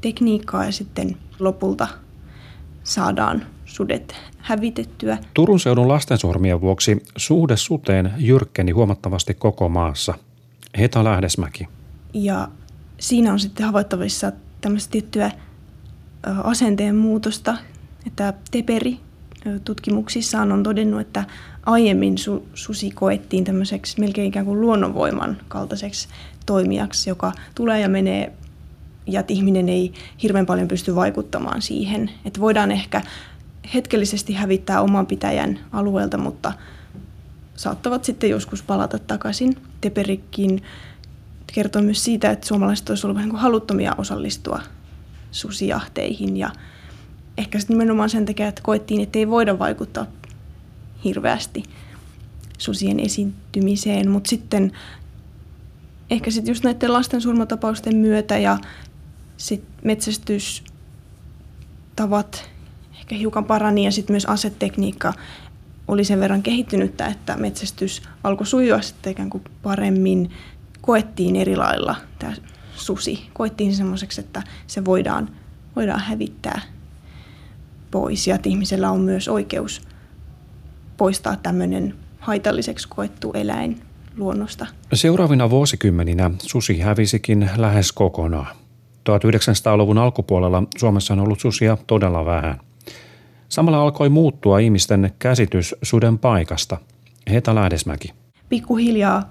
tekniikkaa 0.00 0.64
ja 0.64 0.72
sitten 0.72 1.16
lopulta 1.38 1.88
saadaan 2.84 3.46
sudet 3.64 4.14
hävitettyä. 4.38 5.18
Turun 5.34 5.60
seudun 5.60 5.88
lastensormien 5.88 6.60
vuoksi 6.60 7.02
suhde 7.16 7.56
suteen 7.56 8.12
jyrkkeni 8.16 8.72
huomattavasti 8.72 9.34
koko 9.34 9.68
maassa. 9.68 10.14
Heta 10.78 11.04
Lähdesmäki. 11.04 11.68
Ja 12.14 12.48
siinä 12.98 13.32
on 13.32 13.40
sitten 13.40 13.66
havaittavissa 13.66 14.32
tämmöistä 14.60 14.90
tiettyä 14.90 15.30
asenteen 16.44 16.96
muutosta, 16.96 17.56
että 18.06 18.34
Teperi 18.50 19.00
tutkimuksissaan 19.64 20.52
on 20.52 20.62
todennut, 20.62 21.00
että 21.00 21.24
aiemmin 21.66 22.14
su- 22.18 22.42
susi 22.54 22.90
koettiin 22.90 23.44
tämmöiseksi 23.44 24.00
melkein 24.00 24.28
ikään 24.28 24.46
kuin 24.46 24.60
luonnonvoiman 24.60 25.36
kaltaiseksi 25.48 26.08
toimijaksi, 26.46 27.10
joka 27.10 27.32
tulee 27.54 27.80
ja 27.80 27.88
menee 27.88 28.32
ja 29.06 29.20
että 29.20 29.32
ihminen 29.32 29.68
ei 29.68 29.92
hirveän 30.22 30.46
paljon 30.46 30.68
pysty 30.68 30.94
vaikuttamaan 30.94 31.62
siihen. 31.62 32.10
Että 32.24 32.40
voidaan 32.40 32.70
ehkä 32.70 33.02
hetkellisesti 33.74 34.32
hävittää 34.32 34.80
oman 34.80 35.06
pitäjän 35.06 35.58
alueelta, 35.72 36.18
mutta 36.18 36.52
saattavat 37.56 38.04
sitten 38.04 38.30
joskus 38.30 38.62
palata 38.62 38.98
takaisin. 38.98 39.56
Teperikkin 39.80 40.62
kertoo 41.54 41.82
myös 41.82 42.04
siitä, 42.04 42.30
että 42.30 42.46
suomalaiset 42.46 42.88
olisivat 42.88 43.10
olleet 43.10 43.26
vähän 43.26 43.40
haluttomia 43.40 43.94
osallistua 43.98 44.60
susijahteihin 45.30 46.36
ja 46.36 46.50
ehkä 47.38 47.58
sitten 47.58 47.74
nimenomaan 47.74 48.10
sen 48.10 48.26
takia, 48.26 48.48
että 48.48 48.62
koettiin, 48.62 49.00
että 49.00 49.18
ei 49.18 49.28
voida 49.28 49.58
vaikuttaa 49.58 50.06
hirveästi 51.04 51.62
susien 52.58 53.00
esiintymiseen, 53.00 54.10
mutta 54.10 54.30
sitten 54.30 54.72
ehkä 56.10 56.30
sitten 56.30 56.50
just 56.50 56.64
näiden 56.64 56.92
lasten 56.92 57.20
surmatapausten 57.20 57.96
myötä 57.96 58.38
ja 58.38 58.58
sitten 59.36 59.74
metsästystavat 59.84 62.50
ehkä 62.98 63.14
hiukan 63.14 63.44
parani 63.44 63.84
ja 63.84 63.92
sitten 63.92 64.14
myös 64.14 64.26
asetekniikka 64.26 65.12
oli 65.88 66.04
sen 66.04 66.20
verran 66.20 66.42
kehittynyttä, 66.42 67.06
että 67.06 67.36
metsästys 67.36 68.02
alkoi 68.24 68.46
sujua 68.46 68.82
sitten 68.82 69.10
ikään 69.10 69.30
kuin 69.30 69.44
paremmin. 69.62 70.30
Koettiin 70.80 71.36
eri 71.36 71.56
lailla 71.56 71.96
tämä 72.18 72.34
susi. 72.76 73.26
Koettiin 73.32 73.74
semmoiseksi, 73.74 74.20
että 74.20 74.42
se 74.66 74.84
voidaan, 74.84 75.30
voidaan 75.76 76.00
hävittää 76.00 76.60
pois 77.90 78.26
ja 78.26 78.34
että 78.34 78.48
ihmisellä 78.48 78.90
on 78.90 79.00
myös 79.00 79.28
oikeus 79.28 79.80
poistaa 80.96 81.36
tämmöinen 81.36 81.94
haitalliseksi 82.18 82.88
koettu 82.88 83.32
eläin 83.32 83.80
luonnosta. 84.16 84.66
Seuraavina 84.92 85.50
vuosikymmeninä 85.50 86.30
susi 86.42 86.80
hävisikin 86.80 87.50
lähes 87.56 87.92
kokonaan. 87.92 88.56
1900-luvun 89.10 89.98
alkupuolella 89.98 90.62
Suomessa 90.78 91.14
on 91.14 91.20
ollut 91.20 91.40
susia 91.40 91.78
todella 91.86 92.24
vähän. 92.24 92.60
Samalla 93.48 93.82
alkoi 93.82 94.08
muuttua 94.08 94.58
ihmisten 94.58 95.12
käsitys 95.18 95.74
suden 95.82 96.18
paikasta. 96.18 96.78
Heta 97.30 97.54
Lähdesmäki. 97.54 98.12
Pikkuhiljaa 98.48 99.30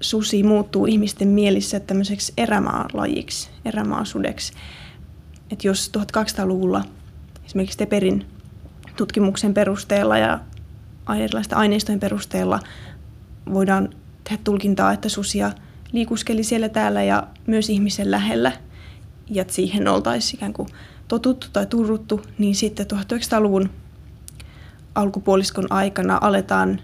susi 0.00 0.42
muuttuu 0.42 0.86
ihmisten 0.86 1.28
mielissä 1.28 1.80
tämmöiseksi 1.80 2.32
tutkimuksen 8.96 9.54
perusteella 9.54 10.18
ja 10.18 10.38
erilaisten 11.18 11.58
aineistojen 11.58 12.00
perusteella 12.00 12.60
voidaan 13.52 13.88
tehdä 14.24 14.40
tulkintaa, 14.44 14.92
että 14.92 15.08
susia 15.08 15.52
liikuskeli 15.92 16.44
siellä 16.44 16.68
täällä 16.68 17.02
ja 17.02 17.26
myös 17.46 17.70
ihmisen 17.70 18.10
lähellä 18.10 18.52
ja 19.30 19.42
että 19.42 19.54
siihen 19.54 19.88
oltaisiin 19.88 20.38
ikään 20.38 20.52
kuin 20.52 20.68
totuttu 21.08 21.46
tai 21.52 21.66
turruttu, 21.66 22.22
niin 22.38 22.54
sitten 22.54 22.86
1900-luvun 22.94 23.70
alkupuoliskon 24.94 25.72
aikana 25.72 26.18
aletaan 26.20 26.80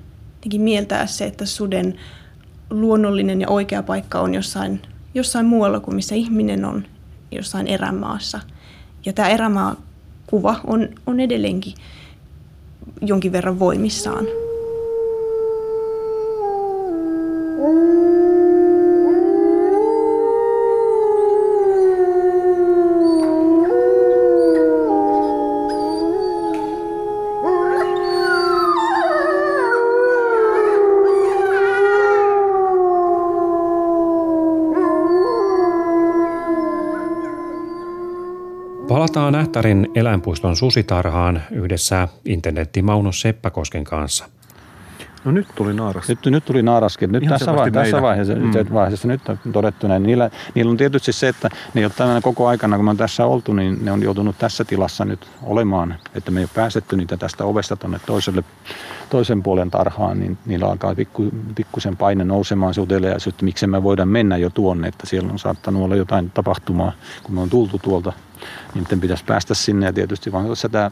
mieltää 0.59 1.07
se, 1.07 1.25
että 1.25 1.47
suden 1.47 1.95
luonnollinen 2.71 3.41
ja 3.41 3.49
oikea 3.49 3.83
paikka 3.83 4.21
on 4.21 4.35
jossain, 4.35 4.83
jossain 5.15 5.47
muualla 5.47 5.81
kuin 5.81 5.95
missä 5.95 6.15
ihminen 6.15 6.65
on, 6.65 6.87
jossain 7.33 7.67
erämaassa. 7.67 8.41
Ja 9.07 9.13
tämä 9.13 9.29
erämaa-kuva 9.29 10.61
on, 10.67 10.89
on 11.07 11.21
edelleenkin 11.21 11.75
jonkin 13.03 13.33
verran 13.33 13.59
voimissaan. 13.59 14.27
Palataan 38.89 39.35
Ähtärin 39.35 39.89
eläinpuiston 39.95 40.57
susitarhaan 40.57 41.43
yhdessä 41.51 42.09
internetti 42.25 42.83
Mauno 42.83 43.13
Seppäkosken 43.13 43.85
kanssa. 43.85 44.29
No 45.27 45.33
nyt 45.33 45.47
tuli 45.55 45.75
naaras. 45.75 46.09
Nyt, 46.09 46.27
nyt 46.27 46.45
tuli 46.45 46.63
naaraskin. 46.63 47.13
Nyt 47.13 47.25
tässä, 47.29 47.57
vai, 47.57 47.71
tässä 47.71 48.03
vaiheessa, 48.03 48.35
mm. 48.35 48.75
vaiheessa 48.75 49.09
nyt 49.09 49.29
on 49.29 49.53
todettu 49.53 49.89
näin. 49.89 50.03
Niillä, 50.03 50.31
niillä 50.55 50.71
on 50.71 50.77
tietysti 50.77 51.13
se, 51.13 51.29
että 51.29 51.49
ne 51.75 51.81
ei 51.81 51.85
ole 51.85 52.21
koko 52.23 52.49
aikana, 52.49 52.77
kun 52.77 52.85
me 52.85 52.91
on 52.91 52.97
tässä 52.97 53.27
oltu, 53.27 53.53
niin 53.53 53.85
ne 53.85 53.93
on 53.93 54.03
joutunut 54.03 54.39
tässä 54.39 54.65
tilassa 54.65 55.05
nyt 55.05 55.29
olemaan, 55.43 55.95
että 56.15 56.31
me 56.31 56.41
ei 56.41 56.45
ole 56.45 56.51
päästetty 56.55 56.97
niitä 56.97 57.17
tästä 57.17 57.45
ovesta 57.45 57.77
tuonne 57.77 58.01
toiselle, 58.07 58.45
toisen 59.11 59.43
puolen 59.43 59.71
tarhaan, 59.71 60.21
niin 60.21 60.39
niillä 60.47 60.67
alkaa 60.67 60.95
pikku, 60.95 61.31
pikkusen 61.55 61.97
paine 61.97 62.25
nousemaan 62.25 62.75
se 62.75 62.81
uteliaisuus, 62.81 63.35
että 63.35 63.45
miksi 63.45 63.67
me 63.67 63.83
voidaan 63.83 64.09
mennä 64.09 64.37
jo 64.37 64.51
tuonne, 64.51 64.89
että 64.89 65.07
siellä 65.07 65.33
on 65.33 65.39
saattanut 65.39 65.83
olla 65.83 65.97
jotain 65.97 66.31
tapahtumaa, 66.31 66.93
kun 67.23 67.35
me 67.35 67.41
on 67.41 67.51
tultu 67.51 67.79
tuolta, 67.79 68.13
niin 68.75 69.01
pitäisi 69.01 69.25
päästä 69.25 69.55
sinne 69.55 69.87
ja 69.87 69.93
tietysti 69.93 70.33
vaan 70.33 70.47
tämä 70.71 70.91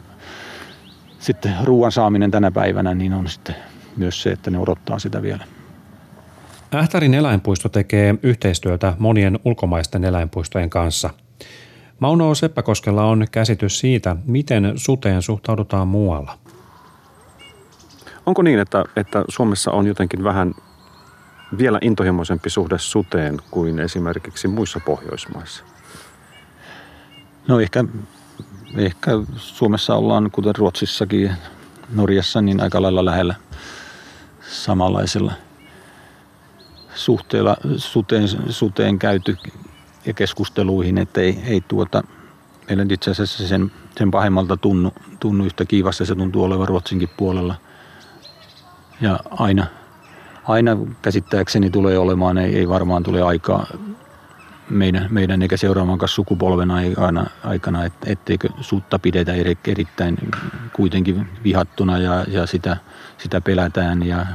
sitten 1.19 1.55
ruoan 1.63 1.91
saaminen 1.91 2.31
tänä 2.31 2.51
päivänä, 2.51 2.93
niin 2.93 3.13
on 3.13 3.27
sitten 3.27 3.55
myös 3.97 4.21
se, 4.21 4.31
että 4.31 4.51
ne 4.51 4.59
odottaa 4.59 4.99
sitä 4.99 5.21
vielä. 5.21 5.45
Ähtärin 6.75 7.13
eläinpuisto 7.13 7.69
tekee 7.69 8.15
yhteistyötä 8.23 8.93
monien 8.99 9.39
ulkomaisten 9.45 10.03
eläinpuistojen 10.03 10.69
kanssa. 10.69 11.09
Mauno 11.99 12.35
Seppäkoskella 12.35 13.05
on 13.05 13.25
käsitys 13.31 13.79
siitä, 13.79 14.15
miten 14.25 14.73
suteen 14.75 15.21
suhtaudutaan 15.21 15.87
muualla. 15.87 16.37
Onko 18.25 18.41
niin, 18.41 18.59
että, 18.59 18.83
että 18.95 19.23
Suomessa 19.29 19.71
on 19.71 19.87
jotenkin 19.87 20.23
vähän 20.23 20.53
vielä 21.57 21.79
intohimoisempi 21.81 22.49
suhde 22.49 22.77
suteen 22.77 23.37
kuin 23.51 23.79
esimerkiksi 23.79 24.47
muissa 24.47 24.79
Pohjoismaissa? 24.85 25.63
No 27.47 27.59
ehkä, 27.59 27.83
ehkä 28.77 29.11
Suomessa 29.35 29.95
ollaan, 29.95 30.31
kuten 30.31 30.55
Ruotsissakin, 30.55 31.31
Norjassa, 31.93 32.41
niin 32.41 32.61
aika 32.61 32.81
lailla 32.81 33.05
lähellä 33.05 33.35
samanlaisella 34.47 35.33
suhteella 36.95 37.57
suteen, 37.77 38.27
suteen 38.49 38.99
käyty 38.99 39.37
ja 40.05 40.13
keskusteluihin, 40.13 40.97
että 40.97 41.21
ei, 41.21 41.39
ei 41.45 41.61
tuota, 41.67 42.03
meillä 42.67 42.85
itse 42.91 43.11
asiassa 43.11 43.47
sen, 43.47 43.71
sen 43.97 44.11
pahemmalta 44.11 44.57
tunnu, 44.57 44.93
tunnu 45.19 45.45
yhtä 45.45 45.65
kiivassa, 45.65 46.05
se 46.05 46.15
tuntuu 46.15 46.43
olevan 46.43 46.67
Ruotsinkin 46.67 47.09
puolella. 47.17 47.55
Ja 49.01 49.19
aina, 49.29 49.65
aina 50.47 50.77
käsittääkseni 51.01 51.69
tulee 51.69 51.97
olemaan, 51.97 52.37
ei, 52.37 52.55
ei 52.55 52.69
varmaan 52.69 53.03
tule 53.03 53.21
aikaa 53.21 53.67
meidän, 54.69 55.07
meidän 55.09 55.41
eikä 55.41 55.57
seuraavan 55.57 55.99
sukupolven 56.05 56.71
aikana, 56.71 57.25
aikana 57.43 57.85
et, 57.85 57.93
etteikö 58.05 58.49
sutta 58.61 58.99
pidetä 58.99 59.33
erittäin 59.67 60.17
kuitenkin 60.73 61.27
vihattuna 61.43 61.97
ja, 61.97 62.25
ja 62.27 62.45
sitä, 62.45 62.77
sitä 63.17 63.41
pelätään 63.41 64.07
ja, 64.07 64.25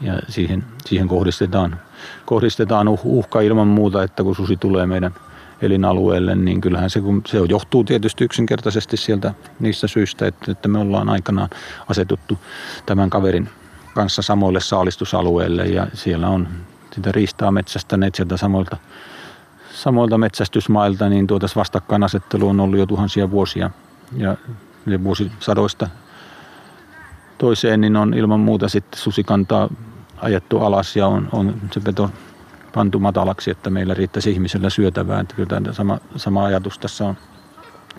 ja 0.00 0.18
siihen, 0.28 0.64
siihen 0.84 1.08
kohdistetaan, 1.08 1.80
kohdistetaan 2.24 2.88
uh, 2.88 3.00
uhka 3.04 3.40
ilman 3.40 3.68
muuta, 3.68 4.02
että 4.02 4.22
kun 4.22 4.36
susi 4.36 4.56
tulee 4.56 4.86
meidän 4.86 5.14
elinalueelle, 5.62 6.34
niin 6.34 6.60
kyllähän 6.60 6.90
se, 6.90 7.00
kun 7.00 7.22
se 7.26 7.38
johtuu 7.48 7.84
tietysti 7.84 8.24
yksinkertaisesti 8.24 8.96
sieltä 8.96 9.34
niistä 9.60 9.86
syistä, 9.86 10.26
että, 10.26 10.52
että 10.52 10.68
me 10.68 10.78
ollaan 10.78 11.08
aikanaan 11.08 11.50
asetuttu 11.88 12.38
tämän 12.86 13.10
kaverin 13.10 13.48
kanssa 13.94 14.22
samoille 14.22 14.60
saalistusalueille 14.60 15.66
ja 15.66 15.86
siellä 15.94 16.28
on 16.28 16.48
sitä 16.94 17.12
riistaa 17.12 17.52
metsästäneet 17.52 18.14
sieltä 18.14 18.36
samoilta, 18.36 18.76
samoilta 19.82 20.18
metsästysmailta, 20.18 21.08
niin 21.08 21.26
tuota 21.26 21.46
vastakkainasettelu 21.56 22.48
on 22.48 22.60
ollut 22.60 22.78
jo 22.78 22.86
tuhansia 22.86 23.30
vuosia 23.30 23.70
ja 24.16 24.36
vuosisadoista 25.04 25.88
toiseen, 27.38 27.80
niin 27.80 27.96
on 27.96 28.14
ilman 28.14 28.40
muuta 28.40 28.68
sitten 28.68 29.00
susikantaa 29.00 29.68
ajettu 30.16 30.58
alas 30.58 30.96
ja 30.96 31.06
on, 31.06 31.28
on 31.32 31.54
se 31.72 31.84
veto 31.84 32.10
pantu 32.74 32.98
matalaksi, 32.98 33.50
että 33.50 33.70
meillä 33.70 33.94
riittäisi 33.94 34.30
ihmisellä 34.30 34.70
syötävää. 34.70 35.20
Että 35.20 35.34
kyllä 35.34 35.48
tämä 35.48 35.72
sama, 35.72 35.98
sama 36.16 36.44
ajatus 36.44 36.78
tässä 36.78 37.04
on 37.04 37.16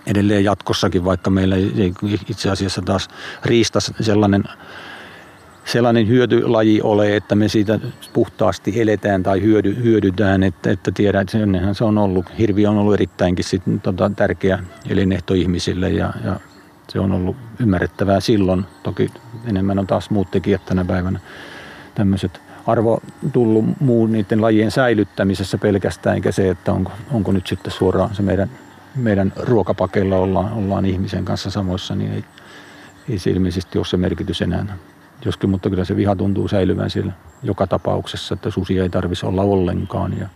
edelleen 0.06 0.44
jatkossakin, 0.44 1.04
vaikka 1.04 1.30
meillä 1.30 1.56
ei 1.56 1.94
itse 2.28 2.50
asiassa 2.50 2.82
taas 2.82 3.08
riista 3.44 3.80
sellainen, 3.80 4.44
sellainen 5.64 6.08
hyötylaji 6.08 6.80
ole, 6.82 7.16
että 7.16 7.34
me 7.34 7.48
siitä 7.48 7.80
puhtaasti 8.12 8.80
eletään 8.80 9.22
tai 9.22 9.42
hyödy, 9.42 9.76
hyödytään, 9.82 10.42
että, 10.42 10.70
että 10.70 10.92
tiedän, 10.92 11.22
että 11.22 11.38
se 11.72 11.84
on 11.84 11.98
ollut, 11.98 12.38
hirvi 12.38 12.66
on 12.66 12.78
ollut 12.78 12.94
erittäinkin 12.94 13.44
sit, 13.44 13.62
tota, 13.82 14.10
tärkeä 14.16 14.58
elinehto 14.88 15.34
ihmisille 15.34 15.90
ja, 15.90 16.12
ja 16.24 16.40
se 16.88 17.00
on 17.00 17.12
ollut 17.12 17.36
ymmärrettävää 17.60 18.20
silloin. 18.20 18.64
Toki 18.82 19.10
enemmän 19.46 19.78
on 19.78 19.86
taas 19.86 20.10
muut 20.10 20.30
tekijät 20.30 20.64
tänä 20.64 20.84
päivänä 20.84 21.20
tämmöiset 21.94 22.40
arvo 22.66 23.00
tullut 23.32 23.64
muun 23.80 24.12
niiden 24.12 24.40
lajien 24.40 24.70
säilyttämisessä 24.70 25.58
pelkästään, 25.58 26.16
eikä 26.16 26.32
se, 26.32 26.50
että 26.50 26.72
onko, 26.72 26.92
onko 27.10 27.32
nyt 27.32 27.46
sitten 27.46 27.72
suoraan 27.72 28.14
se 28.14 28.22
meidän, 28.22 28.50
meidän 28.94 29.32
ruokapakella 29.36 30.16
ollaan, 30.16 30.52
ollaan 30.52 30.86
ihmisen 30.86 31.24
kanssa 31.24 31.50
samoissa, 31.50 31.94
niin 31.94 32.12
ei, 32.12 32.24
ei 33.08 33.18
se 33.18 33.30
ilmeisesti 33.30 33.78
ole 33.78 33.86
se 33.86 33.96
merkitys 33.96 34.42
enää. 34.42 34.76
Joskin, 35.24 35.50
mutta 35.50 35.70
kyllä 35.70 35.84
se 35.84 35.96
viha 35.96 36.16
tuntuu 36.16 36.48
säilyvän 36.48 36.90
siellä 36.90 37.12
joka 37.42 37.66
tapauksessa, 37.66 38.34
että 38.34 38.50
susia 38.50 38.82
ei 38.82 38.90
tarvitsisi 38.90 39.26
olla 39.26 39.42
ollenkaan. 39.42 40.18
Ja 40.18 40.28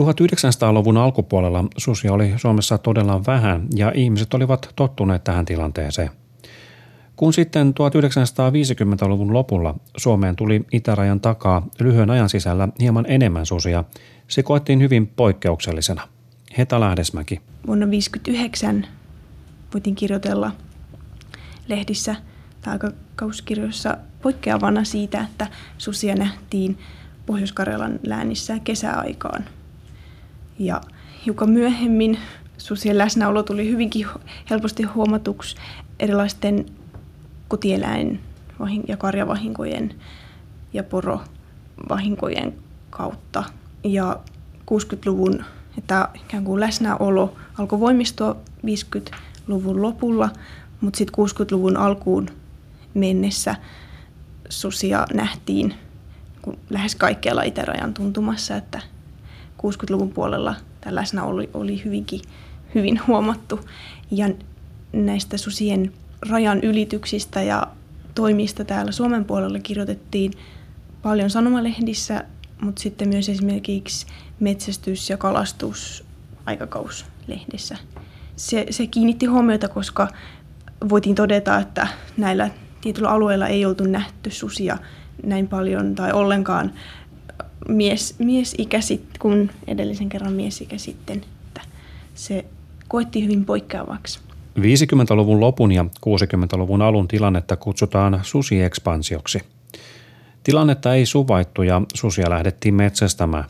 1900-luvun 0.00 0.96
alkupuolella 0.96 1.64
susia 1.76 2.12
oli 2.12 2.32
Suomessa 2.36 2.78
todella 2.78 3.20
vähän 3.26 3.66
ja 3.74 3.92
ihmiset 3.94 4.34
olivat 4.34 4.72
tottuneet 4.76 5.24
tähän 5.24 5.44
tilanteeseen. 5.44 6.10
Kun 7.16 7.32
sitten 7.32 7.74
1950-luvun 7.80 9.32
lopulla 9.32 9.74
Suomeen 9.96 10.36
tuli 10.36 10.64
itärajan 10.72 11.20
takaa 11.20 11.66
lyhyen 11.80 12.10
ajan 12.10 12.28
sisällä 12.28 12.68
hieman 12.80 13.04
enemmän 13.08 13.46
susia, 13.46 13.84
se 14.28 14.42
koettiin 14.42 14.80
hyvin 14.80 15.06
poikkeuksellisena. 15.06 16.08
Heta 16.58 16.80
Lähdesmäki. 16.80 17.40
Vuonna 17.66 17.86
1959 17.86 18.86
voitiin 19.74 19.96
kirjoitella 19.96 20.50
lehdissä 21.68 22.16
tai 22.60 22.72
aikakauskirjoissa 22.72 23.96
poikkeavana 24.24 24.84
siitä, 24.84 25.20
että 25.20 25.46
susia 25.78 26.14
nähtiin 26.14 26.78
Pohjois-Karjalan 27.26 28.00
läänissä 28.06 28.58
kesäaikaan. 28.58 29.44
Ja 30.58 30.80
hiukan 31.26 31.50
myöhemmin 31.50 32.18
susien 32.58 32.98
läsnäolo 32.98 33.42
tuli 33.42 33.70
hyvinkin 33.70 34.06
helposti 34.50 34.82
huomatuksi 34.82 35.56
erilaisten 36.00 36.66
kotieläin- 37.48 38.20
ja 38.88 38.96
karjavahinkojen 38.96 39.94
ja 40.72 40.84
porovahinkojen 40.84 42.54
kautta. 42.90 43.44
Ja 43.84 44.20
60-luvun 44.70 45.44
että 45.78 46.08
ikään 46.14 46.44
kuin 46.44 46.60
läsnäolo 46.60 47.36
alkoi 47.58 47.80
voimistua 47.80 48.36
50-luvun 48.66 49.82
lopulla, 49.82 50.30
mutta 50.80 50.98
sitten 50.98 51.24
60-luvun 51.24 51.76
alkuun 51.76 52.28
mennessä 52.94 53.54
susia 54.60 55.06
nähtiin 55.14 55.74
lähes 56.70 56.94
kaikkialla 56.94 57.42
itärajan 57.42 57.94
tuntumassa, 57.94 58.56
että 58.56 58.80
60-luvun 59.62 60.12
puolella 60.12 60.54
läsnäolo 60.86 61.34
oli, 61.34 61.50
oli 61.54 61.84
hyvinkin 61.84 62.20
hyvin 62.74 63.00
huomattu. 63.06 63.60
Ja 64.10 64.30
näistä 64.92 65.36
susien 65.36 65.92
rajan 66.28 66.60
ylityksistä 66.60 67.42
ja 67.42 67.66
toimista 68.14 68.64
täällä 68.64 68.92
Suomen 68.92 69.24
puolella 69.24 69.58
kirjoitettiin 69.58 70.32
paljon 71.02 71.30
sanomalehdissä, 71.30 72.24
mutta 72.60 72.82
sitten 72.82 73.08
myös 73.08 73.28
esimerkiksi 73.28 74.06
metsästys- 74.40 75.10
ja 75.10 75.16
kalastusaikakauslehdessä. 75.16 77.76
Se, 78.36 78.66
se 78.70 78.86
kiinnitti 78.86 79.26
huomiota, 79.26 79.68
koska 79.68 80.08
voitiin 80.88 81.14
todeta, 81.14 81.58
että 81.58 81.88
näillä 82.16 82.50
tietyillä 82.84 83.10
alueilla 83.10 83.48
ei 83.48 83.64
oltu 83.64 83.84
nähty 83.84 84.30
susia 84.30 84.78
näin 85.22 85.48
paljon 85.48 85.94
tai 85.94 86.12
ollenkaan 86.12 86.72
mies, 87.68 88.14
miesikä 88.18 88.80
sit, 88.80 89.04
kun 89.18 89.50
edellisen 89.66 90.08
kerran 90.08 90.32
miesikä 90.32 90.78
sitten. 90.78 91.16
Että 91.16 91.60
se 92.14 92.44
koettiin 92.88 93.24
hyvin 93.24 93.44
poikkeavaksi. 93.44 94.20
50-luvun 94.58 95.40
lopun 95.40 95.72
ja 95.72 95.84
60-luvun 96.06 96.82
alun 96.82 97.08
tilannetta 97.08 97.56
kutsutaan 97.56 98.20
susiekspansioksi. 98.22 99.40
Tilannetta 100.42 100.94
ei 100.94 101.06
suvaittu 101.06 101.62
ja 101.62 101.82
susia 101.94 102.30
lähdettiin 102.30 102.74
metsästämään. 102.74 103.44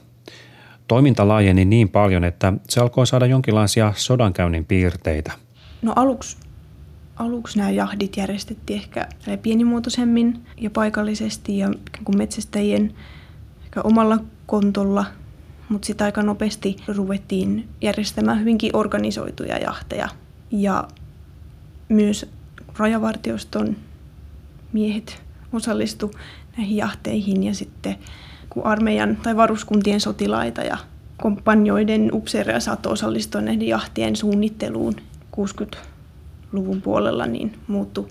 Toiminta 0.89 1.29
laajeni 1.29 1.65
niin 1.65 1.89
paljon, 1.89 2.25
että 2.25 2.53
se 2.69 2.81
alkoi 2.81 3.07
saada 3.07 3.27
jonkinlaisia 3.27 3.93
sodankäynnin 3.97 4.65
piirteitä. 4.65 5.33
No 5.83 5.93
aluksi, 5.97 6.37
aluksi 7.17 7.59
nämä 7.59 7.71
jahdit 7.71 8.17
järjestettiin 8.17 8.81
ehkä 8.81 9.09
pienimuotoisemmin 9.43 10.47
ja 10.61 10.71
paikallisesti 10.71 11.59
ja 11.59 11.71
metsästäjien 12.17 12.95
ehkä 13.65 13.83
omalla 13.83 14.19
kontolla, 14.47 15.05
mutta 15.69 15.87
sitten 15.87 16.05
aika 16.05 16.23
nopeasti 16.23 16.77
ruvettiin 16.89 17.69
järjestämään 17.81 18.41
hyvinkin 18.41 18.77
organisoituja 18.77 19.59
jahteja. 19.59 20.09
Ja 20.51 20.89
myös 21.89 22.31
rajavartioston 22.79 23.77
miehet 24.73 25.23
osallistu 25.53 26.11
näihin 26.57 26.77
jahteihin 26.77 27.43
ja 27.43 27.55
sitten 27.55 27.97
kun 28.51 28.67
armeijan 28.67 29.17
tai 29.17 29.37
varuskuntien 29.37 30.01
sotilaita 30.01 30.63
ja 30.63 30.77
kompanjoiden 31.17 32.11
upseereja 32.13 32.61
saattoi 32.61 32.93
osallistua 32.93 33.41
näiden 33.41 33.69
jahtien 33.69 34.17
suunnitteluun 34.17 34.95
60-luvun 36.55 36.83
puolella, 36.83 37.27
niin 37.27 37.59
muuttui, 37.67 38.07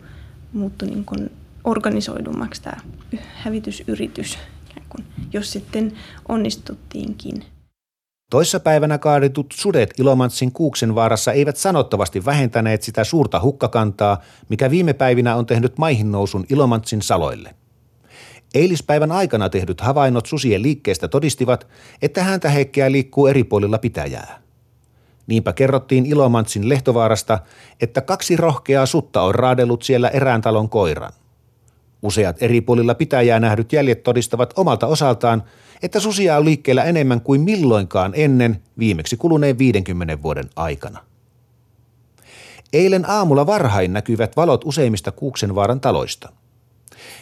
muuttui 0.54 0.88
niin 0.88 1.06
kuin 1.06 1.32
organisoidummaksi 1.64 2.62
tämä 2.62 2.78
hävitysyritys, 3.34 4.38
jos 5.34 5.52
sitten 5.52 5.94
onnistuttiinkin. 6.30 7.46
Toissapäivänä 8.30 8.98
kaaditut 8.98 9.54
sudet 9.54 9.94
Ilomantsin 10.00 10.52
Kuuksenvaarassa 10.52 11.32
eivät 11.32 11.58
sanottavasti 11.58 12.26
vähentäneet 12.26 12.84
sitä 12.84 13.04
suurta 13.04 13.42
hukkakantaa, 13.42 14.22
mikä 14.50 14.70
viime 14.70 14.94
päivinä 14.94 15.36
on 15.36 15.46
tehnyt 15.46 15.78
maihin 15.78 16.12
nousun 16.12 16.46
Ilomantsin 16.50 17.02
saloille. 17.02 17.56
Eilispäivän 18.54 19.12
aikana 19.12 19.50
tehdyt 19.50 19.82
havainnot 19.82 20.26
susien 20.26 20.62
liikkeestä 20.62 21.08
todistivat, 21.08 21.68
että 22.02 22.24
häntä 22.24 22.50
heikkeä 22.50 22.92
liikkuu 22.92 23.28
eri 23.28 23.44
puolilla 23.44 23.78
pitäjää. 23.78 24.43
Niinpä 25.28 25.54
kerrottiin 25.54 26.06
Ilomantsin 26.06 26.70
Lehtovaarasta, 26.70 27.40
että 27.82 28.02
kaksi 28.02 28.38
rohkeaa 28.38 28.86
sutta 28.86 29.22
on 29.22 29.36
raadellut 29.36 29.84
siellä 29.84 30.10
erään 30.10 30.42
talon 30.42 30.70
koiran. 30.70 31.14
Useat 32.02 32.44
eri 32.44 32.62
puolilla 32.62 32.96
pitäjää 32.96 33.40
nähdyt 33.40 33.74
jäljet 33.74 34.04
todistavat 34.04 34.54
omalta 34.56 34.88
osaltaan, 34.88 35.44
että 35.82 36.00
susia 36.00 36.38
on 36.38 36.46
liikkeellä 36.46 36.84
enemmän 36.84 37.22
kuin 37.22 37.42
milloinkaan 37.42 38.12
ennen 38.16 38.62
viimeksi 38.80 39.18
kuluneen 39.18 39.58
50 39.58 40.22
vuoden 40.22 40.50
aikana. 40.56 41.00
Eilen 42.74 43.10
aamulla 43.10 43.46
varhain 43.46 43.94
näkyvät 43.94 44.38
valot 44.38 44.64
useimmista 44.66 45.12
Kuuksenvaaran 45.12 45.80
taloista. 45.82 46.30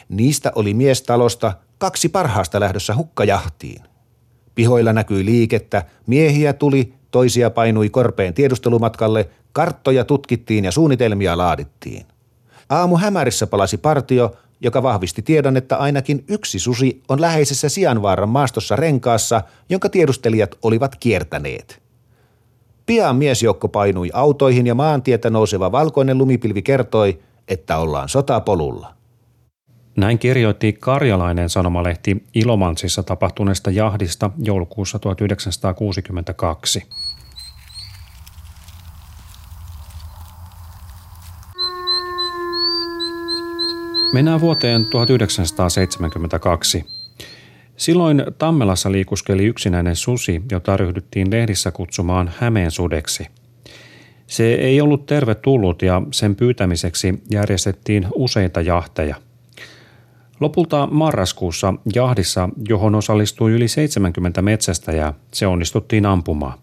Niistä 0.10 0.52
oli 0.56 0.74
miestalosta 0.74 1.54
kaksi 1.78 2.10
parhaasta 2.10 2.60
lähdössä 2.60 2.96
hukkajahtiin. 2.96 3.82
Pihoilla 4.56 4.94
näkyi 4.94 5.26
liikettä, 5.26 5.86
miehiä 6.08 6.54
tuli, 6.54 6.94
toisia 7.12 7.50
painui 7.50 7.90
korpeen 7.90 8.34
tiedustelumatkalle, 8.34 9.30
karttoja 9.54 10.06
tutkittiin 10.06 10.66
ja 10.66 10.72
suunnitelmia 10.72 11.38
laadittiin. 11.38 12.06
Aamu 12.70 12.98
hämärissä 12.98 13.48
palasi 13.48 13.78
partio, 13.78 14.36
joka 14.62 14.84
vahvisti 14.84 15.22
tiedon, 15.22 15.58
että 15.58 15.78
ainakin 15.78 16.24
yksi 16.28 16.60
susi 16.60 17.04
on 17.10 17.22
läheisessä 17.22 17.70
Sianvaaran 17.70 18.30
maastossa 18.30 18.76
renkaassa, 18.76 19.42
jonka 19.70 19.90
tiedustelijat 19.90 20.56
olivat 20.64 20.96
kiertäneet. 20.96 21.82
Pian 22.86 23.16
miesjoukko 23.16 23.68
painui 23.68 24.10
autoihin 24.14 24.68
ja 24.68 24.76
maantietä 24.76 25.30
nouseva 25.30 25.72
valkoinen 25.72 26.18
lumipilvi 26.18 26.62
kertoi, 26.62 27.20
että 27.48 27.78
ollaan 27.78 28.10
sotapolulla. 28.10 28.94
Näin 29.98 30.20
kirjoitti 30.20 30.74
karjalainen 30.74 31.50
sanomalehti 31.50 32.24
Ilomantsissa 32.34 33.04
tapahtuneesta 33.04 33.72
jahdista 33.72 34.32
joulukuussa 34.44 35.00
1962. 35.00 36.84
Mennään 44.14 44.42
vuoteen 44.42 44.86
1972. 44.86 46.86
Silloin 47.78 48.24
Tammelassa 48.38 48.92
liikuskeli 48.92 49.46
yksinäinen 49.46 49.96
susi, 49.96 50.42
jota 50.52 50.78
ryhdyttiin 50.78 51.32
lehdissä 51.32 51.72
kutsumaan 51.72 52.32
Hämeen 52.38 52.72
sudeksi. 52.72 53.28
Se 54.28 54.54
ei 54.54 54.82
ollut 54.82 55.06
tervetullut 55.06 55.82
ja 55.82 56.02
sen 56.12 56.36
pyytämiseksi 56.36 57.24
järjestettiin 57.32 58.08
useita 58.16 58.62
jahteja. 58.62 59.16
Lopulta 60.40 60.88
marraskuussa 60.92 61.74
jahdissa, 61.96 62.50
johon 62.70 62.96
osallistui 62.96 63.52
yli 63.52 63.68
70 63.68 64.42
metsästäjää, 64.42 65.14
se 65.34 65.48
onnistuttiin 65.48 66.06
ampumaan. 66.06 66.60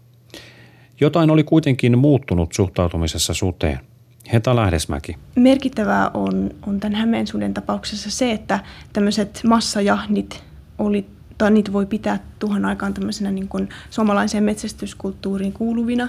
Jotain 1.01 1.31
oli 1.31 1.45
kuitenkin 1.45 1.99
muuttunut 1.99 2.53
suhtautumisessa 2.53 3.35
suteen. 3.35 3.88
Heta 4.33 4.57
Lähdesmäki. 4.57 5.17
Merkittävää 5.35 6.11
on, 6.15 6.51
on 6.67 6.81
tämän 6.81 6.99
Hämeensuden 6.99 7.55
tapauksessa 7.55 8.11
se, 8.11 8.33
että 8.33 8.61
tämmöiset 8.93 9.41
massajahdit 9.49 10.45
oli, 10.79 11.07
tai 11.39 11.51
niitä 11.51 11.73
voi 11.73 11.87
pitää 11.87 12.19
tuohon 12.39 12.65
aikaan 12.65 12.95
tämmöisenä 12.95 13.31
niin 13.31 13.49
kuin 13.49 13.69
suomalaiseen 13.91 14.45
metsästyskulttuuriin 14.45 15.53
kuuluvina, 15.53 16.09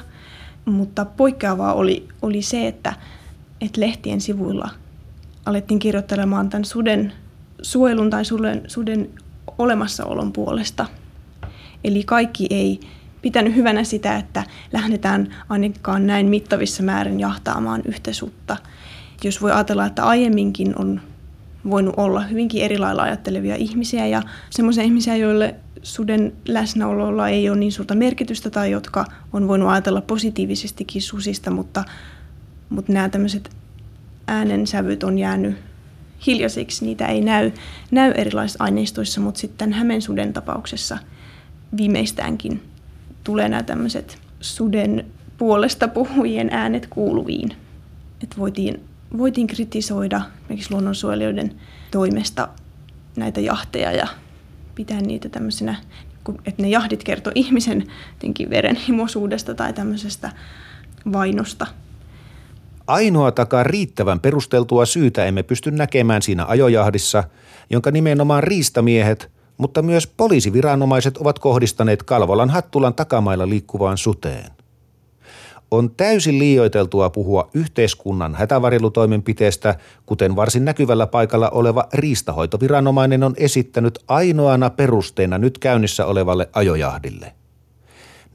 mutta 0.66 1.06
poikkeavaa 1.06 1.74
oli, 1.74 2.08
oli 2.22 2.42
se, 2.42 2.68
että, 2.68 2.94
että 3.62 3.82
lehtien 3.82 4.22
sivuilla 4.22 4.70
alettiin 5.46 5.80
kirjoittelemaan 5.80 6.50
tämän 6.50 6.66
suden 6.66 7.14
suojelun 7.62 8.10
tai 8.10 8.26
suden, 8.26 8.62
suden 8.68 9.10
olemassaolon 9.58 10.34
puolesta. 10.34 10.86
Eli 11.84 12.04
kaikki 12.04 12.48
ei 12.50 12.80
pitänyt 13.22 13.56
hyvänä 13.56 13.84
sitä, 13.84 14.18
että 14.18 14.44
lähdetään 14.74 15.36
ainakaan 15.50 16.08
näin 16.08 16.28
mittavissa 16.28 16.84
määrin 16.84 17.20
jahtaamaan 17.20 17.82
yhtä 17.86 18.14
sutta. 18.14 18.58
Jos 19.24 19.42
voi 19.42 19.52
ajatella, 19.52 19.86
että 19.86 20.04
aiemminkin 20.04 20.80
on 20.80 21.02
voinut 21.70 21.94
olla 21.98 22.22
hyvinkin 22.22 22.64
eri 22.64 22.78
lailla 22.78 23.04
ajattelevia 23.04 23.56
ihmisiä 23.56 24.08
ja 24.08 24.22
semmoisia 24.50 24.84
ihmisiä, 24.84 25.16
joille 25.16 25.56
suden 25.84 26.34
läsnäololla 26.48 27.30
ei 27.30 27.50
ole 27.50 27.58
niin 27.58 27.72
suurta 27.72 27.96
merkitystä 27.96 28.50
tai 28.50 28.72
jotka 28.72 29.06
on 29.34 29.48
voinut 29.48 29.70
ajatella 29.70 30.02
positiivisestikin 30.02 31.02
susista, 31.02 31.52
mutta, 31.52 31.84
mutta 32.70 32.94
nämä 32.94 33.10
tämmöiset 33.10 33.50
äänensävyt 34.28 35.04
on 35.04 35.18
jäänyt 35.18 35.56
hiljaisiksi, 36.28 36.86
niitä 36.86 37.08
ei 37.08 37.22
näy, 37.22 37.52
näy 37.92 38.12
erilaisissa 38.12 38.64
aineistoissa, 38.64 39.22
mutta 39.22 39.40
sitten 39.40 39.74
Hämeen 39.74 40.02
suden 40.02 40.34
tapauksessa 40.34 40.98
viimeistäänkin 41.78 42.62
tulee 43.30 43.50
nämä 43.50 43.64
tämmöiset 43.64 44.18
suden 44.42 45.06
puolesta 45.38 45.88
puhujien 45.88 46.50
äänet 46.52 46.88
kuuluviin. 46.90 47.52
Että 48.24 48.36
voitiin, 48.38 48.84
voitiin 49.18 49.48
kritisoida 49.48 50.22
esimerkiksi 50.40 50.72
luonnonsuojelijoiden 50.72 51.52
toimesta 51.92 52.50
näitä 53.16 53.42
jahteja 53.42 53.92
ja 53.92 54.08
pitää 54.76 55.02
niitä 55.02 55.30
tämmöisenä, 55.30 55.76
että 56.46 56.62
ne 56.62 56.70
jahdit 56.70 57.04
kertoo 57.04 57.32
ihmisen 57.36 57.88
verenhimoisuudesta 58.50 59.56
tai 59.56 59.74
tämmöisestä 59.74 60.32
vainosta. 61.14 61.68
Ainoa 62.88 63.32
takaa 63.32 63.64
riittävän 63.64 64.20
perusteltua 64.20 64.86
syytä 64.86 65.26
emme 65.26 65.44
pysty 65.44 65.72
näkemään 65.72 66.22
siinä 66.22 66.46
ajojahdissa, 66.46 67.24
jonka 67.70 67.92
nimenomaan 67.92 68.44
riistamiehet– 68.44 69.32
mutta 69.60 69.82
myös 69.82 70.08
poliisiviranomaiset 70.08 71.18
ovat 71.18 71.40
kohdistaneet 71.40 72.04
Kalvolan 72.04 72.50
Hattulan 72.50 72.94
takamailla 72.94 73.50
liikkuvaan 73.50 73.98
suteen. 73.98 74.52
On 75.72 75.92
täysin 75.92 76.40
liioiteltua 76.40 77.10
puhua 77.10 77.50
yhteiskunnan 77.54 78.36
hätävarjelutoimenpiteestä, 78.36 79.76
kuten 80.06 80.36
varsin 80.36 80.66
näkyvällä 80.66 81.08
paikalla 81.08 81.50
oleva 81.50 81.88
riistahoitoviranomainen 81.94 83.24
on 83.24 83.34
esittänyt 83.38 84.00
ainoana 84.08 84.70
perusteena 84.70 85.38
nyt 85.38 85.58
käynnissä 85.58 86.06
olevalle 86.06 86.50
ajojahdille. 86.54 87.34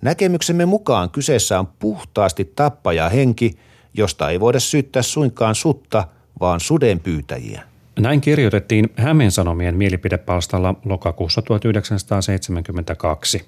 Näkemyksemme 0.03 0.67
mukaan 0.67 1.11
kyseessä 1.11 1.59
on 1.59 1.67
puhtaasti 1.67 2.53
tappaja 2.57 3.09
henki, 3.09 3.59
josta 3.95 4.31
ei 4.31 4.41
voida 4.41 4.61
syyttää 4.61 5.03
suinkaan 5.03 5.55
sutta, 5.55 6.09
vaan 6.41 6.61
suden 6.61 7.01
pyytäjiä. 7.01 7.74
Näin 8.01 8.21
kirjoitettiin 8.21 8.93
Hämeen 8.97 9.31
Sanomien 9.31 9.77
mielipidepalstalla 9.77 10.75
lokakuussa 10.85 11.43
1972. 11.43 13.47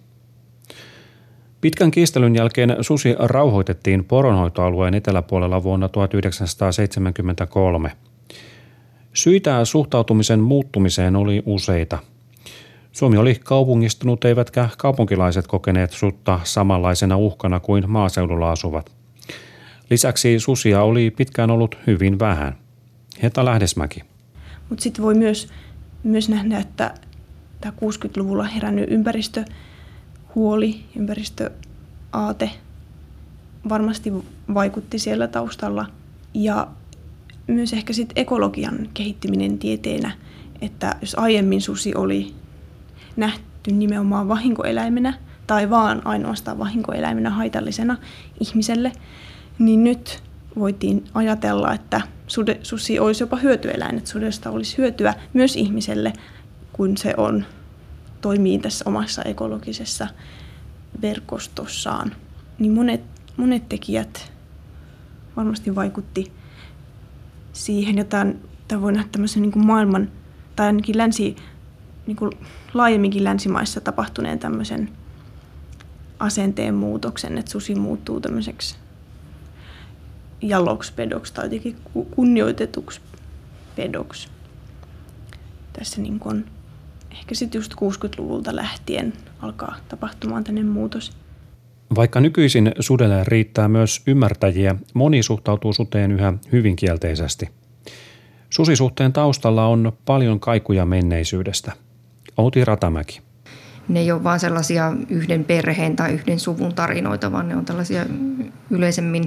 Pitkän 1.61 1.91
kiistelyn 1.91 2.35
jälkeen 2.35 2.77
susi 2.81 3.15
rauhoitettiin 3.19 4.05
poronhoitoalueen 4.05 4.95
eteläpuolella 4.95 5.63
vuonna 5.63 5.89
1973. 5.89 7.93
Syitä 9.13 9.65
suhtautumisen 9.65 10.41
muuttumiseen 10.41 11.17
oli 11.17 11.43
useita. 11.47 11.99
Suomi 12.93 13.17
oli 13.17 13.41
kaupungistunut 13.45 14.25
eivätkä 14.25 14.69
kaupunkilaiset 14.79 15.47
kokeneet 15.47 15.91
sutta 15.91 16.41
samanlaisena 16.45 17.17
uhkana 17.17 17.61
kuin 17.61 17.91
maaseudulla 17.91 18.53
asuvat. 18.53 18.93
Lisäksi 19.91 20.41
susia 20.41 20.83
oli 20.83 21.11
pitkään 21.11 21.51
ollut 21.51 21.79
hyvin 21.87 22.19
vähän. 22.19 22.59
Heta 23.23 23.45
Lähdesmäki. 23.45 24.16
Mutta 24.69 24.83
sitten 24.83 25.05
voi 25.05 25.15
myös, 25.15 25.49
myös 26.03 26.29
nähdä, 26.29 26.59
että 26.59 26.95
tämä 27.61 27.73
60-luvulla 27.73 28.45
herännyt 28.45 28.91
ympäristöhuoli, 28.91 30.85
ympäristöaate 30.97 32.51
varmasti 33.69 34.13
vaikutti 34.55 34.99
siellä 34.99 35.29
taustalla. 35.29 35.87
Ja 36.35 36.67
myös 37.47 37.73
ehkä 37.73 37.93
sitten 37.93 38.23
ekologian 38.23 38.89
kehittyminen 38.95 39.59
tieteenä, 39.59 40.11
että 40.61 40.97
jos 41.01 41.15
aiemmin 41.15 41.63
susi 41.63 41.95
oli 41.95 42.35
nähty 43.17 43.73
nimenomaan 43.73 44.29
vahinkoeläimenä 44.29 45.15
tai 45.47 45.71
vaan 45.71 46.07
ainoastaan 46.07 46.59
vahinkoeläimenä 46.59 47.31
haitallisena 47.31 47.97
ihmiselle, 48.41 48.93
niin 49.59 49.85
nyt 49.85 50.23
voitiin 50.59 51.05
ajatella, 51.15 51.75
että 51.75 52.01
sude, 52.27 52.59
susi 52.63 52.99
olisi 52.99 53.23
jopa 53.23 53.37
hyötyeläin, 53.37 53.99
että 53.99 54.11
sudesta 54.11 54.51
olisi 54.51 54.79
hyötyä 54.79 55.15
myös 55.33 55.57
ihmiselle, 55.57 56.13
kun 56.73 56.97
se 56.97 57.15
on, 57.17 57.45
toimii 58.21 58.59
tässä 58.59 58.85
omassa 58.89 59.23
ekologisessa 59.23 60.09
verkostossaan. 61.03 62.13
Niin 62.59 62.73
monet, 62.73 63.01
monet 63.37 63.69
tekijät 63.69 64.33
varmasti 65.37 65.75
vaikutti 65.75 66.33
siihen, 67.53 67.99
jota 67.99 68.27
tämä 68.69 68.83
voi 68.83 68.93
nähdä 68.93 69.09
tämmöisen 69.13 69.43
niin 69.43 69.53
kuin 69.53 69.67
maailman, 69.67 70.11
tai 70.57 70.67
ainakin 70.67 70.99
länsi, 70.99 71.37
niin 72.07 72.17
kuin 72.17 72.33
laajemminkin 72.75 73.25
länsimaissa 73.25 73.81
tapahtuneen 73.81 74.39
tämmöisen 74.39 74.89
asenteen 76.19 76.75
muutoksen, 76.75 77.39
että 77.39 77.51
susi 77.51 77.75
muuttuu 77.75 78.21
tämmöiseksi 78.21 78.77
jaloksi 80.43 80.93
pedoksi 80.93 81.35
tai 81.35 81.45
jotenkin 81.45 81.77
kunnioitetuksi 82.11 83.01
pedoksi. 83.77 84.29
Tässä 85.73 86.03
niin 86.03 86.19
kuin 86.19 86.45
ehkä 87.13 87.35
sitten 87.35 87.59
just 87.59 87.75
60-luvulta 87.75 88.57
lähtien 88.57 89.13
alkaa 89.39 89.77
tapahtumaan 89.89 90.45
tänne 90.45 90.63
muutos. 90.63 91.13
Vaikka 91.97 92.21
nykyisin 92.21 92.73
sudelle 92.81 93.25
riittää 93.25 93.69
myös 93.69 94.03
ymmärtäjiä, 94.07 94.77
moni 94.95 95.23
suhtautuu 95.23 95.73
suteen 95.73 96.13
yhä 96.13 96.33
hyvin 96.53 96.77
kielteisesti. 96.77 97.49
Susisuhteen 98.51 99.13
taustalla 99.13 99.67
on 99.67 99.93
paljon 100.05 100.41
kaikuja 100.41 100.87
menneisyydestä. 100.87 101.73
Outi 102.37 102.65
Ratamäki. 102.65 103.21
Ne 103.89 104.01
ei 104.01 104.13
ole 104.13 104.25
vain 104.25 104.41
sellaisia 104.41 104.93
yhden 105.09 105.45
perheen 105.45 105.97
tai 105.97 106.13
yhden 106.13 106.41
suvun 106.41 106.75
tarinoita, 106.75 107.33
vaan 107.33 107.49
ne 107.49 107.57
on 107.57 107.65
tällaisia 107.65 108.07
yleisemmin 108.71 109.25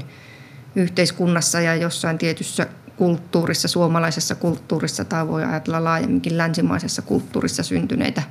yhteiskunnassa 0.75 1.61
ja 1.61 1.75
jossain 1.75 2.17
tietyssä 2.17 2.67
kulttuurissa, 2.97 3.67
suomalaisessa 3.67 4.35
kulttuurissa 4.35 5.05
tai 5.05 5.27
voi 5.27 5.43
ajatella 5.43 5.83
laajemminkin 5.83 6.37
länsimaisessa 6.37 7.01
kulttuurissa 7.01 7.63
syntyneitä 7.63 8.21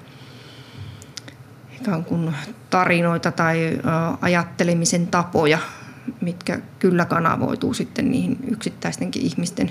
ikään 1.81 2.05
kuin 2.05 2.35
tarinoita 2.71 3.33
tai 3.33 3.81
ajattelemisen 4.21 5.07
tapoja, 5.07 5.59
mitkä 6.21 6.61
kyllä 6.79 7.05
kanavoituu 7.05 7.75
sitten 7.75 8.11
niihin 8.11 8.39
yksittäistenkin 8.51 9.23
ihmisten 9.23 9.71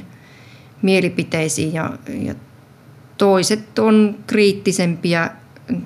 mielipiteisiin. 0.81 1.73
Ja, 1.73 1.89
ja 2.07 2.35
toiset 3.17 3.79
on 3.79 4.17
kriittisempiä 4.27 5.29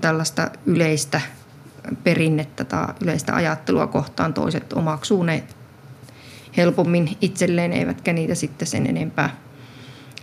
tällaista 0.02 0.52
yleistä 0.65 1.22
perinnettä 2.04 2.63
tai 2.63 2.88
yleistä 3.02 3.36
ajattelua 3.36 3.88
kohtaan, 3.88 4.34
toiset 4.34 4.74
omaksuu 4.74 5.24
ne 5.24 5.44
helpommin 6.58 7.18
itselleen, 7.22 7.74
eivätkä 7.74 8.14
niitä 8.14 8.36
sitten 8.36 8.68
sen 8.68 8.88
enempää 8.88 9.36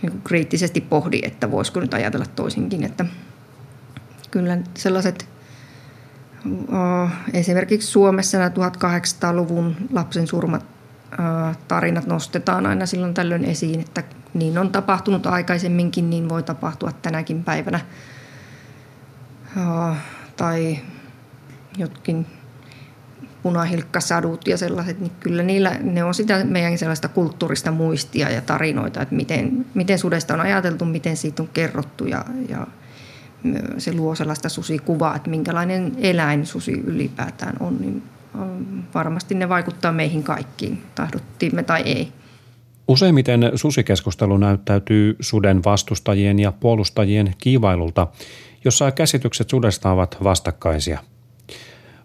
niin 0.01 0.11
kuin 0.11 0.21
kriittisesti 0.21 0.81
pohdi, 0.81 1.21
että 1.23 1.51
voisiko 1.51 1.79
nyt 1.79 1.93
ajatella 1.93 2.25
toisinkin. 2.35 2.83
Että 2.83 3.05
kyllä 4.31 4.57
sellaiset 4.77 5.29
esimerkiksi 7.33 7.87
Suomessa 7.87 8.37
nämä 8.37 8.49
1800-luvun 8.49 9.75
lapsen 9.91 10.27
surmat 10.27 10.65
tarinat 11.67 12.05
nostetaan 12.05 12.65
aina 12.65 12.85
silloin 12.85 13.13
tällöin 13.13 13.45
esiin, 13.45 13.79
että 13.79 14.03
niin 14.33 14.57
on 14.57 14.69
tapahtunut 14.69 15.25
aikaisemminkin, 15.25 16.09
niin 16.09 16.29
voi 16.29 16.43
tapahtua 16.43 16.91
tänäkin 16.91 17.43
päivänä. 17.43 17.79
Tai 20.37 20.79
jotkin 21.77 22.25
punahilkkasadut 23.43 24.47
ja 24.47 24.57
sellaiset, 24.57 24.99
niin 24.99 25.11
kyllä 25.19 25.43
niillä, 25.43 25.75
ne 25.81 26.03
on 26.03 26.13
sitä 26.13 26.43
meidän 26.43 26.77
sellaista 26.77 27.07
kulttuurista 27.07 27.71
muistia 27.71 28.29
ja 28.29 28.41
tarinoita, 28.41 29.01
että 29.01 29.15
miten, 29.15 29.65
miten 29.73 29.99
sudesta 29.99 30.33
on 30.33 30.39
ajateltu, 30.41 30.85
miten 30.85 31.17
siitä 31.17 31.43
on 31.43 31.49
kerrottu 31.53 32.05
ja, 32.05 32.25
ja 32.49 32.67
se 33.77 33.93
luo 33.93 34.15
sellaista 34.15 34.49
susikuvaa, 34.49 35.15
että 35.15 35.29
minkälainen 35.29 35.91
eläin 35.97 36.45
susi 36.45 36.71
ylipäätään 36.71 37.55
on, 37.59 37.77
niin 37.79 38.03
varmasti 38.93 39.35
ne 39.35 39.49
vaikuttaa 39.49 39.91
meihin 39.91 40.23
kaikkiin, 40.23 40.83
tahdottiimme 40.95 41.63
tai 41.63 41.81
ei. 41.81 42.11
Useimmiten 42.87 43.51
susikeskustelu 43.55 44.37
näyttäytyy 44.37 45.15
suden 45.19 45.63
vastustajien 45.63 46.39
ja 46.39 46.51
puolustajien 46.51 47.33
kiivailulta, 47.37 48.07
jossa 48.65 48.91
käsitykset 48.91 49.49
sudesta 49.49 49.91
ovat 49.91 50.17
vastakkaisia– 50.23 50.99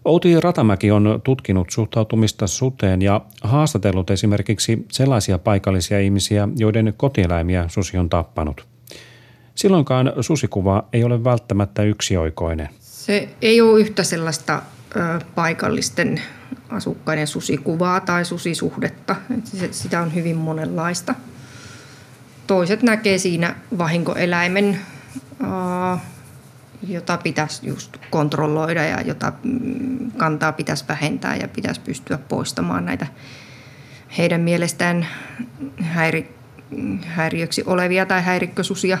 Outi 0.05 0.39
Ratamäki 0.41 0.91
on 0.91 1.21
tutkinut 1.23 1.69
suhtautumista 1.69 2.47
suteen 2.47 3.01
ja 3.01 3.21
haastatellut 3.41 4.09
esimerkiksi 4.09 4.85
sellaisia 4.91 5.39
paikallisia 5.39 5.99
ihmisiä, 5.99 6.47
joiden 6.55 6.93
kotieläimiä 6.97 7.65
susi 7.67 7.97
on 7.97 8.09
tappanut. 8.09 8.67
Silloinkaan 9.55 10.13
susikuva 10.21 10.83
ei 10.93 11.03
ole 11.03 11.23
välttämättä 11.23 11.83
yksioikoinen. 11.83 12.69
Se 12.79 13.29
ei 13.41 13.61
ole 13.61 13.79
yhtä 13.79 14.03
sellaista 14.03 14.61
ö, 14.95 14.99
paikallisten 15.35 16.21
asukkaiden 16.69 17.27
susikuvaa 17.27 17.99
tai 17.99 18.25
susisuhdetta. 18.25 19.15
Sitä 19.71 20.01
on 20.01 20.15
hyvin 20.15 20.35
monenlaista. 20.35 21.15
Toiset 22.47 22.83
näkee 22.83 23.17
siinä 23.17 23.55
vahinkoeläimen 23.77 24.79
ö, 25.41 25.45
jota 26.87 27.17
pitäisi 27.17 27.67
just 27.67 27.97
kontrolloida 28.09 28.83
ja 28.83 29.01
jota 29.01 29.33
mm, 29.43 30.11
kantaa 30.11 30.51
pitäisi 30.51 30.85
vähentää 30.87 31.35
ja 31.35 31.47
pitäisi 31.47 31.81
pystyä 31.81 32.17
poistamaan 32.17 32.85
näitä 32.85 33.07
heidän 34.17 34.41
mielestään 34.41 35.07
häiri, 35.81 36.35
häiriöksi 37.05 37.63
olevia 37.65 38.05
tai 38.05 38.21
häirikkösusia. 38.21 38.97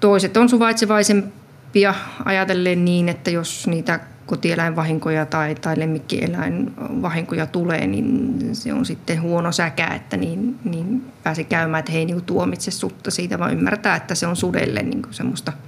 Toiset 0.00 0.36
on 0.36 0.48
suvaitsevaisempia 0.48 1.94
ajatellen 2.24 2.84
niin, 2.84 3.08
että 3.08 3.30
jos 3.30 3.66
niitä 3.66 4.00
kotieläinvahinkoja 4.26 5.26
tai, 5.26 5.54
tai 5.54 5.78
lemmikkieläinvahinkoja 5.78 7.46
tulee, 7.46 7.86
niin 7.86 8.38
se 8.52 8.72
on 8.72 8.86
sitten 8.86 9.22
huono 9.22 9.52
säkä, 9.52 9.86
että 9.86 10.16
niin, 10.16 10.58
niin 10.64 11.12
pääse 11.22 11.44
käymään, 11.44 11.78
että 11.78 11.92
he 11.92 11.98
ei 11.98 12.04
niin 12.04 12.24
tuomitse 12.24 12.70
sutta 12.70 13.10
siitä, 13.10 13.38
vaan 13.38 13.52
ymmärtää, 13.52 13.96
että 13.96 14.14
se 14.14 14.26
on 14.26 14.36
sudelle 14.36 14.82
niin 14.82 15.02
semmoista– 15.10 15.52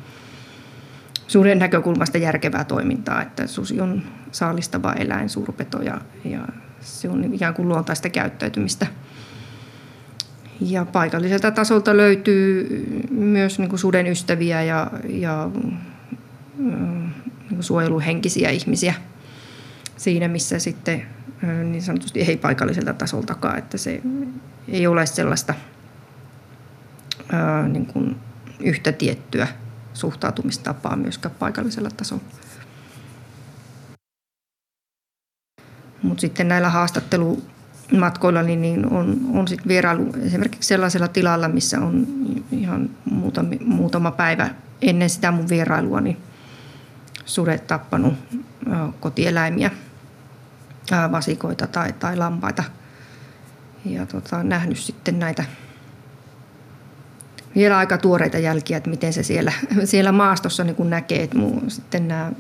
suden 1.27 1.59
näkökulmasta 1.59 2.18
järkevää 2.18 2.64
toimintaa, 2.64 3.22
että 3.22 3.47
susi 3.47 3.81
on 3.81 4.03
saalistava 4.33 4.93
eläin, 4.93 5.29
suurpeto 5.29 5.83
ja, 5.83 6.01
ja 6.24 6.41
se 6.81 7.09
on 7.09 7.35
ikään 7.35 7.55
kuin 7.55 7.68
luontaista 7.68 8.09
käyttäytymistä. 8.09 8.87
Ja 10.61 10.85
paikalliselta 10.85 11.51
tasolta 11.51 11.97
löytyy 11.97 12.68
myös 13.11 13.59
niin 13.59 13.68
kuin 13.68 13.81
suden 13.81 14.07
ystäviä 14.07 14.62
ja, 14.62 14.91
ja 15.09 15.51
niin 16.59 17.12
kuin 17.49 17.62
suojeluhenkisiä 17.62 18.51
ihmisiä 18.51 18.95
siinä, 19.97 20.29
missä 20.29 20.59
sitten 20.59 21.03
niin 21.64 21.83
sanotusti 21.83 22.20
ei 22.20 22.37
paikalliselta 22.37 22.95
tasoltakaan, 22.95 23.59
että 23.59 23.79
se 23.79 24.03
ei 24.68 24.87
ole 24.87 25.07
sellaista 25.07 25.55
niin 27.72 27.87
kuin 27.87 28.16
yhtä 28.61 28.93
tiettyä 28.93 29.49
suhtautumistapaa 29.97 30.97
myöskään 30.97 31.34
paikallisella 31.38 31.90
tasolla. 31.90 32.22
Mutta 36.03 36.20
sitten 36.20 36.49
näillä 36.49 36.70
haastattelu, 36.70 37.42
matkoilla 37.99 38.42
niin, 38.42 38.62
niin 38.62 38.92
on, 38.92 39.20
on 39.32 39.49
sit 39.49 39.68
vierailu 39.68 40.12
esimerkiksi 40.22 40.68
sellaisella 40.68 41.09
tilalla, 41.09 41.49
missä 41.49 41.80
on 41.80 42.07
ihan 42.53 42.90
muutama, 43.05 43.51
muutama 43.64 44.11
päivä 44.11 44.51
ennen 44.82 45.11
sitä 45.11 45.30
mun 45.30 45.49
vierailua 45.49 46.01
niin 46.01 46.16
sudet 47.24 47.66
tappanut 47.66 48.14
kotieläimiä, 49.01 49.70
vasikoita 51.12 51.66
tai, 51.66 51.92
tai 51.92 52.16
lampaita. 52.16 52.64
Ja 53.84 54.07
tota, 54.07 54.42
nähnyt 54.42 54.78
sitten 54.78 55.18
näitä 55.18 55.44
vielä 57.57 57.78
aika 57.78 57.98
tuoreita 57.98 58.38
jälkiä, 58.38 58.76
että 58.76 58.90
miten 58.90 59.12
se 59.12 59.22
siellä, 59.22 59.52
siellä 59.84 60.12
maastossa 60.12 60.64
niin 60.64 60.76
kun 60.76 60.90
näkee. 60.90 61.22
Että 61.22 61.38
muu, 61.38 61.62
sitten 61.68 62.09
nämä 62.09 62.32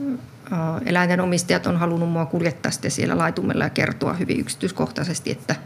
eläinten 0.86 1.20
omistajat 1.20 1.66
on 1.66 1.76
halunnut 1.76 2.10
mua 2.10 2.26
kuljettaa 2.26 2.72
sitten 2.72 2.90
siellä 2.90 3.18
laitumella 3.18 3.64
ja 3.64 3.70
kertoa 3.70 4.12
hyvin 4.12 4.40
yksityiskohtaisesti, 4.40 5.30
että 5.30 5.56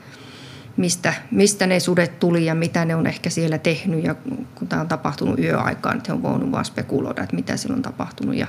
mistä, 0.77 1.15
mistä 1.31 1.67
ne 1.67 1.81
sudet 1.81 2.19
tuli 2.19 2.45
ja 2.47 2.55
mitä 2.55 2.85
ne 2.85 2.95
on 2.95 3.07
ehkä 3.07 3.31
siellä 3.31 3.59
tehnyt. 3.59 4.05
Ja 4.05 4.15
kun 4.55 4.69
tämä 4.69 4.83
on 4.83 4.89
tapahtunut 4.89 5.39
yöaikaan, 5.39 5.97
niin 5.97 6.05
he 6.09 6.13
on 6.13 6.23
voinut 6.23 6.53
vaan 6.53 6.65
spekuloida, 6.65 7.23
että 7.23 7.37
mitä 7.37 7.57
siellä 7.57 7.77
on 7.77 7.83
tapahtunut. 7.83 8.35
Ja, 8.35 8.47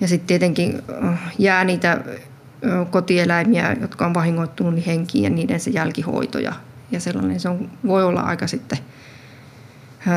ja 0.00 0.08
sitten 0.08 0.26
tietenkin 0.26 0.82
jää 1.38 1.64
niitä 1.64 2.00
kotieläimiä, 2.90 3.76
jotka 3.80 4.06
on 4.06 4.14
vahingoittunut 4.14 4.74
niin 4.74 4.84
henkiin 4.84 5.24
ja 5.24 5.30
niiden 5.30 5.60
se 5.60 5.70
jälkihoito 5.70 6.38
ja, 6.38 6.52
ja 6.90 7.00
sellainen. 7.00 7.40
Se 7.40 7.48
on, 7.48 7.70
voi 7.86 8.04
olla 8.04 8.20
aika 8.20 8.46
sitten 8.46 8.78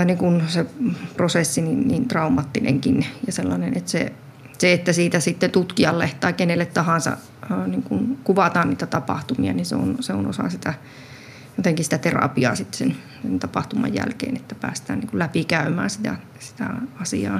niin 0.05 0.17
kuin 0.17 0.43
se 0.47 0.65
prosessi 1.17 1.61
niin, 1.61 1.87
niin 1.87 2.07
traumattinenkin 2.07 3.05
ja 3.25 3.33
sellainen, 3.33 3.77
että 3.77 3.91
se, 3.91 4.13
se, 4.57 4.73
että 4.73 4.93
siitä 4.93 5.19
sitten 5.19 5.51
tutkijalle 5.51 6.11
tai 6.19 6.33
kenelle 6.33 6.65
tahansa 6.65 7.17
niin 7.67 7.83
kuin 7.83 8.19
kuvataan 8.23 8.69
niitä 8.69 8.85
tapahtumia, 8.85 9.53
niin 9.53 9.65
se 9.65 9.75
on, 9.75 9.95
se 9.99 10.13
on 10.13 10.27
osa 10.27 10.49
sitä 10.49 10.73
jotenkin 11.57 11.85
sitä 11.85 11.97
terapiaa 11.97 12.55
sitten 12.55 12.77
sen, 12.77 12.95
sen 13.21 13.39
tapahtuman 13.39 13.93
jälkeen, 13.93 14.35
että 14.35 14.55
päästään 14.55 14.99
niin 14.99 15.09
läpikäymään 15.13 15.89
sitä, 15.89 16.15
sitä 16.39 16.69
asiaa. 17.01 17.39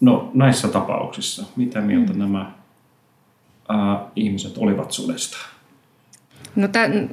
No 0.00 0.30
näissä 0.34 0.68
tapauksissa, 0.68 1.46
mitä 1.56 1.80
mieltä 1.80 2.12
mm. 2.12 2.18
nämä 2.18 2.52
ää, 3.68 4.06
ihmiset 4.16 4.58
olivat 4.58 4.92
sudesta? 4.92 5.36
No 6.58 6.68
tämän, 6.68 7.10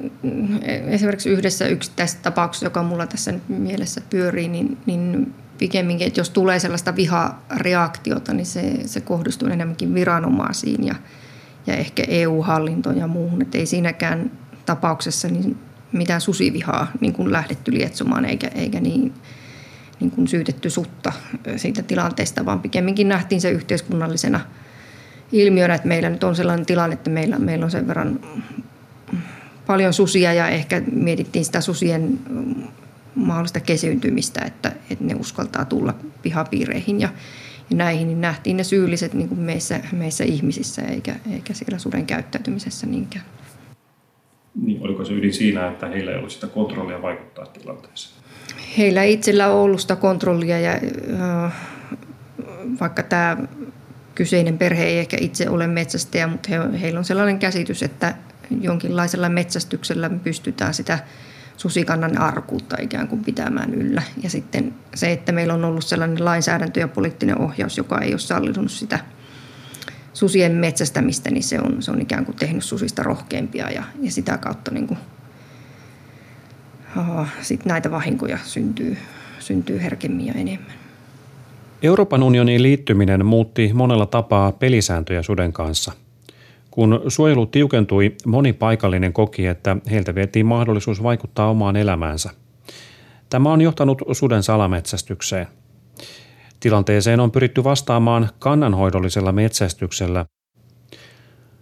esimerkiksi 0.86 1.28
yhdessä 1.28 1.66
yksittäisessä 1.66 2.22
tapauksessa, 2.22 2.66
joka 2.66 2.82
mulla 2.82 3.06
tässä 3.06 3.32
nyt 3.32 3.48
mielessä 3.48 4.00
pyörii, 4.10 4.48
niin, 4.48 4.78
niin 4.86 5.34
pikemminkin, 5.58 6.06
että 6.06 6.20
jos 6.20 6.30
tulee 6.30 6.58
sellaista 6.58 6.96
vihareaktiota, 6.96 8.34
niin 8.34 8.46
se, 8.46 8.72
se 8.86 9.00
kohdistuu 9.00 9.48
enemmänkin 9.48 9.94
viranomaisiin 9.94 10.86
ja, 10.86 10.94
ja 11.66 11.74
ehkä 11.74 12.02
EU-hallintoon 12.08 12.98
ja 12.98 13.06
muuhun. 13.06 13.42
Että 13.42 13.58
ei 13.58 13.66
siinäkään 13.66 14.30
tapauksessa 14.66 15.28
niin 15.28 15.58
mitään 15.92 16.20
susivihaa 16.20 16.86
niin 17.00 17.12
kuin 17.12 17.32
lähdetty 17.32 17.72
lietsomaan 17.72 18.24
eikä, 18.24 18.48
eikä 18.54 18.80
niin, 18.80 19.14
niin 20.00 20.10
kuin 20.10 20.28
syytetty 20.28 20.70
sutta 20.70 21.12
siitä 21.56 21.82
tilanteesta, 21.82 22.44
vaan 22.44 22.60
pikemminkin 22.60 23.08
nähtiin 23.08 23.40
se 23.40 23.50
yhteiskunnallisena 23.50 24.40
ilmiönä, 25.32 25.74
että 25.74 25.88
meillä 25.88 26.10
nyt 26.10 26.24
on 26.24 26.36
sellainen 26.36 26.66
tilanne, 26.66 26.94
että 26.94 27.10
meillä, 27.10 27.38
meillä 27.38 27.64
on 27.64 27.70
sen 27.70 27.88
verran 27.88 28.20
paljon 29.66 29.92
susia 29.92 30.32
ja 30.32 30.48
ehkä 30.48 30.82
mietittiin 30.92 31.44
sitä 31.44 31.60
susien 31.60 32.18
mm, 32.28 32.54
mahdollista 33.14 33.60
kesyyntymistä, 33.60 34.40
että, 34.44 34.72
että 34.90 35.04
ne 35.04 35.14
uskaltaa 35.14 35.64
tulla 35.64 35.94
pihapiireihin 36.22 37.00
ja, 37.00 37.08
ja 37.70 37.76
näihin, 37.76 38.06
niin 38.06 38.20
nähtiin 38.20 38.56
ne 38.56 38.64
syylliset 38.64 39.14
niin 39.14 39.28
kuin 39.28 39.40
meissä, 39.40 39.80
meissä 39.92 40.24
ihmisissä 40.24 40.82
eikä, 40.82 41.16
eikä 41.32 41.54
siellä 41.54 41.78
suden 41.78 42.06
käyttäytymisessä 42.06 42.86
niinkään. 42.86 43.24
Niin, 44.62 44.82
oliko 44.82 45.04
se 45.04 45.12
ydin 45.12 45.32
siinä, 45.32 45.68
että 45.68 45.86
heillä 45.86 46.10
ei 46.10 46.18
ollut 46.18 46.32
sitä 46.32 46.46
kontrollia 46.46 47.02
vaikuttaa 47.02 47.46
tilanteeseen? 47.46 48.16
Heillä 48.78 49.02
itsellä 49.02 49.48
on 49.48 49.60
ollut 49.60 49.80
sitä 49.80 49.96
kontrollia 49.96 50.60
ja 50.60 50.72
äh, 50.72 51.52
vaikka 52.80 53.02
tämä 53.02 53.36
kyseinen 54.14 54.58
perhe 54.58 54.84
ei 54.84 54.98
ehkä 54.98 55.16
itse 55.20 55.50
ole 55.50 55.66
metsästäjä, 55.66 56.26
mutta 56.26 56.48
he, 56.50 56.80
heillä 56.80 56.98
on 56.98 57.04
sellainen 57.04 57.38
käsitys, 57.38 57.82
että 57.82 58.14
jonkinlaisella 58.60 59.28
metsästyksellä 59.28 60.08
me 60.08 60.18
pystytään 60.18 60.74
sitä 60.74 60.98
susikannan 61.56 62.18
arkuutta 62.18 62.76
ikään 62.80 63.08
kuin 63.08 63.24
pitämään 63.24 63.74
yllä. 63.74 64.02
Ja 64.22 64.30
sitten 64.30 64.74
se, 64.94 65.12
että 65.12 65.32
meillä 65.32 65.54
on 65.54 65.64
ollut 65.64 65.84
sellainen 65.84 66.24
lainsäädäntö 66.24 66.80
ja 66.80 66.88
poliittinen 66.88 67.38
ohjaus, 67.38 67.78
joka 67.78 68.00
ei 68.00 68.12
ole 68.12 68.18
sallinut 68.18 68.70
sitä 68.70 68.98
susien 70.12 70.52
metsästämistä, 70.52 71.30
niin 71.30 71.42
se 71.42 71.60
on, 71.60 71.82
se 71.82 71.90
on 71.90 72.00
ikään 72.00 72.24
kuin 72.24 72.36
tehnyt 72.36 72.64
susista 72.64 73.02
rohkeampia 73.02 73.70
ja, 73.70 73.82
ja 74.02 74.10
sitä 74.10 74.38
kautta 74.38 74.70
niin 74.70 74.86
kuin, 74.86 74.98
oh, 76.96 77.26
sit 77.42 77.64
näitä 77.64 77.90
vahinkoja 77.90 78.38
syntyy, 78.44 78.96
syntyy 79.38 79.82
herkemmin 79.82 80.26
ja 80.26 80.32
enemmän. 80.32 80.72
Euroopan 81.82 82.22
unioniin 82.22 82.62
liittyminen 82.62 83.26
muutti 83.26 83.70
monella 83.74 84.06
tapaa 84.06 84.52
pelisääntöjä 84.52 85.22
suden 85.22 85.52
kanssa– 85.52 85.92
kun 86.76 87.02
suojelu 87.08 87.46
tiukentui, 87.46 88.14
moni 88.26 88.52
paikallinen 88.52 89.12
koki, 89.12 89.46
että 89.46 89.76
heiltä 89.90 90.14
vietiin 90.14 90.46
mahdollisuus 90.46 91.02
vaikuttaa 91.02 91.50
omaan 91.50 91.76
elämäänsä. 91.76 92.30
Tämä 93.30 93.52
on 93.52 93.60
johtanut 93.60 94.02
suden 94.12 94.42
salametsästykseen. 94.42 95.46
Tilanteeseen 96.60 97.20
on 97.20 97.30
pyritty 97.30 97.64
vastaamaan 97.64 98.28
kannanhoidollisella 98.38 99.32
metsästyksellä. 99.32 100.26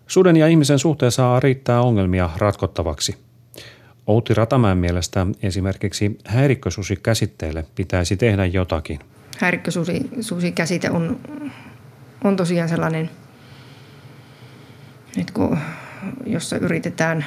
Suden 0.07 0.37
ja 0.37 0.47
ihmisen 0.47 0.79
suhteen 0.79 1.13
saa 1.13 1.41
riittää 1.41 1.81
ongelmia 1.81 2.31
ratkottavaksi. 2.39 3.17
Outi 4.07 4.35
Ratamäen 4.35 4.79
mielestä 4.79 5.27
esimerkiksi 5.43 6.19
häirikkösusi 6.25 6.97
käsitteelle 6.97 7.65
pitäisi 7.75 8.17
tehdä 8.17 8.47
jotakin. 8.47 8.99
Häirikkösusi 9.39 10.53
käsite 10.55 10.91
on, 10.91 11.21
on 12.25 12.37
tosiaan 12.37 12.69
sellainen– 12.69 13.11
nyt 15.17 15.31
kun, 15.31 15.59
jossa 16.27 16.57
yritetään 16.57 17.25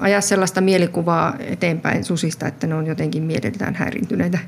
ajaa 0.00 0.20
sellaista 0.20 0.60
mielikuvaa 0.60 1.34
eteenpäin 1.38 2.04
susista, 2.04 2.48
että 2.48 2.66
ne 2.66 2.74
on 2.74 2.86
jotenkin 2.86 3.22
mieleltään 3.22 3.74
häirintyneitä. 3.74 4.38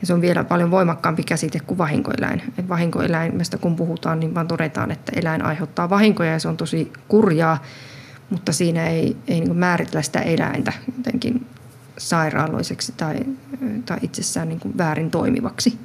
Ja 0.00 0.06
se 0.06 0.14
on 0.14 0.20
vielä 0.20 0.44
paljon 0.44 0.70
voimakkaampi 0.70 1.22
käsite 1.22 1.60
kuin 1.60 1.78
vahinkoeläin. 1.78 2.42
Et 2.58 2.68
vahinkoeläimestä 2.68 3.58
kun 3.58 3.76
puhutaan, 3.76 4.20
niin 4.20 4.34
vaan 4.34 4.48
todetaan, 4.48 4.90
että 4.90 5.12
eläin 5.16 5.44
aiheuttaa 5.44 5.90
vahinkoja 5.90 6.32
ja 6.32 6.38
se 6.38 6.48
on 6.48 6.56
tosi 6.56 6.92
kurjaa, 7.08 7.62
mutta 8.30 8.52
siinä 8.52 8.86
ei, 8.86 9.16
ei 9.28 9.40
niin 9.40 9.56
määritellä 9.56 10.02
sitä 10.02 10.20
eläintä 10.20 10.72
jotenkin 10.96 11.46
sairaaloiseksi 11.98 12.92
tai, 12.96 13.16
tai 13.86 13.98
itsessään 14.02 14.48
niin 14.48 14.78
väärin 14.78 15.10
toimivaksi. 15.10 15.78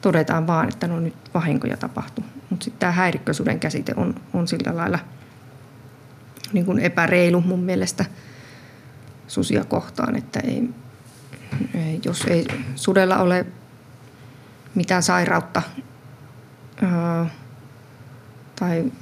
Todetaan 0.00 0.46
vaan, 0.46 0.68
että 0.68 0.86
no 0.86 1.00
nyt 1.00 1.14
vahinkoja 1.34 1.76
tapahtuu. 1.76 2.24
Mutta 2.50 2.64
sitten 2.64 2.80
tämä 2.80 2.92
häirikkösuden 2.92 3.60
käsite 3.60 3.92
on, 3.96 4.14
on 4.32 4.48
sillä 4.48 4.76
lailla 4.76 4.98
niin 6.52 6.66
kuin 6.66 6.78
epäreilu 6.78 7.40
mun 7.40 7.60
mielestä 7.60 8.04
susia 9.28 9.64
kohtaan, 9.64 10.16
että 10.16 10.40
ei, 10.40 10.68
jos 12.04 12.24
ei 12.24 12.46
sudella 12.74 13.16
ole 13.16 13.46
mitään 14.74 15.02
sairautta 15.02 15.62
ää, 16.82 17.26
tai 18.56 18.92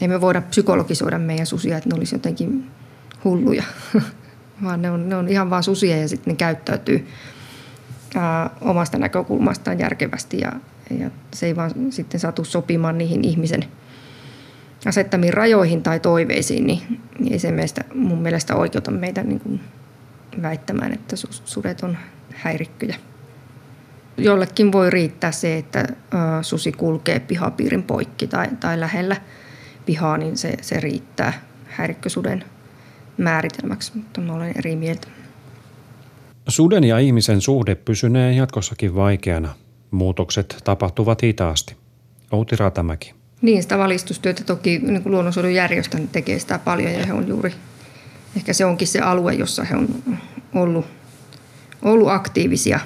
ei 0.00 0.08
me 0.08 0.20
voida 0.20 0.42
psykologisoida 0.42 1.18
meidän 1.18 1.46
susia, 1.46 1.76
että 1.76 1.88
ne 1.88 1.96
olisi 1.98 2.14
jotenkin 2.14 2.70
hulluja, 3.24 3.64
vaan 4.64 4.82
ne 4.82 4.90
on, 4.90 5.08
ne 5.08 5.16
on 5.16 5.28
ihan 5.28 5.50
vaan 5.50 5.62
susia 5.62 5.96
ja 5.96 6.08
sitten 6.08 6.32
ne 6.32 6.36
käyttäytyy 6.36 7.08
ää, 8.14 8.50
omasta 8.60 8.98
näkökulmastaan 8.98 9.78
järkevästi 9.78 10.38
ja, 10.40 10.52
ja 10.90 11.10
se 11.34 11.46
ei 11.46 11.56
vaan 11.56 11.72
sitten 11.90 12.20
saatu 12.20 12.44
sopimaan 12.44 12.98
niihin 12.98 13.24
ihmisen 13.24 13.64
asettamiin 14.86 15.34
rajoihin 15.34 15.82
tai 15.82 16.00
toiveisiin, 16.00 16.66
niin, 16.66 17.00
niin 17.18 17.32
ei 17.32 17.38
se 17.38 17.52
meistä, 17.52 17.84
mun 17.94 18.18
mielestä 18.18 18.56
oikeuta 18.56 18.90
meitä 18.90 19.22
niin 19.22 19.40
kuin 19.40 19.60
väittämään, 20.42 20.92
että 20.92 21.16
sudet 21.44 21.82
on 21.82 21.98
häirikköjä. 22.34 22.96
Jollekin 24.16 24.72
voi 24.72 24.90
riittää 24.90 25.32
se, 25.32 25.56
että 25.56 25.88
susi 26.42 26.72
kulkee 26.72 27.20
pihapiirin 27.20 27.82
poikki 27.82 28.26
tai, 28.26 28.48
tai 28.60 28.80
lähellä 28.80 29.16
pihaa, 29.86 30.18
niin 30.18 30.36
se, 30.36 30.54
se 30.60 30.80
riittää 30.80 31.32
häirikkösuden 31.66 32.44
määritelmäksi, 33.18 33.92
mutta 33.94 34.20
mä 34.20 34.32
olen 34.32 34.52
eri 34.58 34.76
mieltä. 34.76 35.08
Suden 36.48 36.84
ja 36.84 36.98
ihmisen 36.98 37.40
suhde 37.40 37.74
pysynee 37.74 38.32
jatkossakin 38.32 38.94
vaikeana– 38.94 39.54
Muutokset 39.94 40.56
tapahtuvat 40.64 41.22
hitaasti. 41.22 41.76
Outi 42.32 42.56
Ratamäki. 42.56 43.14
Niin, 43.42 43.62
sitä 43.62 43.78
valistustyötä 43.78 44.44
toki 44.44 44.78
niin 44.78 45.02
luonnonsuojelujärjestö 45.04 45.98
tekee 46.12 46.38
sitä 46.38 46.58
paljon 46.58 46.92
ja 46.92 47.06
he 47.06 47.12
on 47.12 47.28
juuri, 47.28 47.54
ehkä 48.36 48.52
se 48.52 48.64
onkin 48.64 48.88
se 48.88 49.00
alue, 49.00 49.34
jossa 49.34 49.64
he 49.64 49.76
on 49.76 49.88
ollut, 50.54 50.86
ollut 51.82 52.08
aktiivisia 52.08 52.80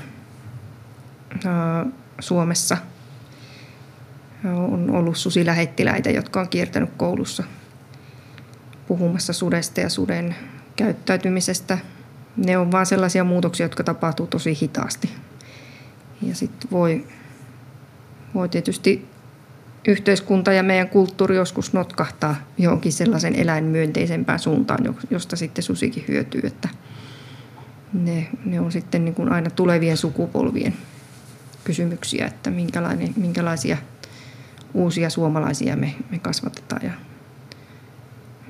ää, 1.47 1.87
Suomessa. 2.21 2.77
On 4.45 4.91
ollut 4.91 5.17
susilähettiläitä, 5.17 6.11
jotka 6.11 6.41
on 6.41 6.49
kiertänyt 6.49 6.91
koulussa 6.97 7.45
puhumassa 8.89 9.33
sudesta 9.33 9.81
ja 9.81 9.89
suden 9.89 10.35
käyttäytymisestä. 10.77 11.79
Ne 12.37 12.59
on 12.59 12.73
vain 12.73 12.87
sellaisia 12.87 13.25
muutoksia, 13.25 13.65
jotka 13.65 13.85
tapahtuu 13.85 14.27
tosi 14.27 14.59
hitaasti. 14.63 15.11
Ja 16.23 16.35
sitten 16.35 16.71
voi, 16.71 17.07
voi 18.35 18.49
tietysti 18.49 19.09
yhteiskunta 19.89 20.53
ja 20.53 20.63
meidän 20.63 20.89
kulttuuri 20.89 21.37
joskus 21.37 21.73
notkahtaa 21.73 22.37
johonkin 22.59 22.93
sellaisen 22.93 23.35
eläinmyönteisempään 23.35 24.39
suuntaan, 24.39 24.95
josta 25.11 25.37
sitten 25.37 25.65
susikin 25.65 26.05
hyötyy, 26.09 26.41
että 26.45 26.69
ne, 27.93 28.29
ne 28.45 28.61
on 28.61 28.73
sitten 28.73 29.05
niin 29.05 29.15
kuin 29.15 29.33
aina 29.33 29.51
tulevien 29.51 29.97
sukupolvien 29.97 30.75
kysymyksiä, 31.65 32.27
että 32.27 32.51
minkälainen, 32.51 33.15
minkälaisia 33.17 33.77
uusia 34.75 35.11
suomalaisia 35.11 35.77
me, 35.77 35.95
me 36.11 36.19
kasvatetaan 36.19 36.83
ja 36.85 36.93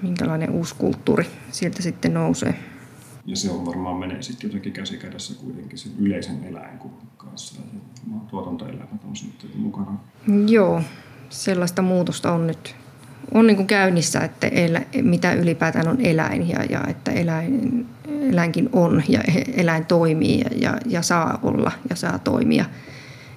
minkälainen 0.03 0.51
uusi 0.51 0.75
kulttuuri 0.75 1.27
sieltä 1.51 1.83
sitten 1.83 2.15
nousee. 2.15 2.55
Ja 3.29 3.37
se 3.37 3.51
on 3.51 3.67
varmaan 3.67 3.97
menee 3.97 4.23
sitten 4.23 4.49
jotenkin 4.49 4.73
käsi 4.73 4.97
kädessä 4.97 5.35
kuitenkin 5.35 5.79
sen 5.79 5.93
yleisen 5.99 6.45
eläinkuvun 6.45 7.09
kanssa 7.17 7.61
ja 8.13 8.21
tuotantoelämät 8.31 9.05
on 9.09 9.17
sitten 9.17 9.51
mukana. 9.55 9.99
Joo, 10.47 10.83
sellaista 11.29 11.83
muutosta 11.83 12.33
on 12.33 12.47
nyt 12.47 12.77
on 13.35 13.47
niin 13.47 13.57
kuin 13.57 13.67
käynnissä, 13.67 14.21
että 14.21 14.47
elä, 14.47 14.83
mitä 15.03 15.33
ylipäätään 15.33 15.89
on 15.89 16.01
eläin 16.01 16.49
ja, 16.49 16.65
ja 16.65 16.85
että 16.89 17.13
eläin, 17.13 17.87
eläinkin 18.09 18.69
on 18.73 19.03
ja 19.09 19.21
eläin 19.57 19.87
toimii 19.87 20.41
ja, 20.41 20.51
ja, 20.57 20.79
ja 20.87 21.03
saa 21.03 21.39
olla 21.43 21.73
ja 21.91 21.97
saa 21.97 22.19
toimia 22.19 22.65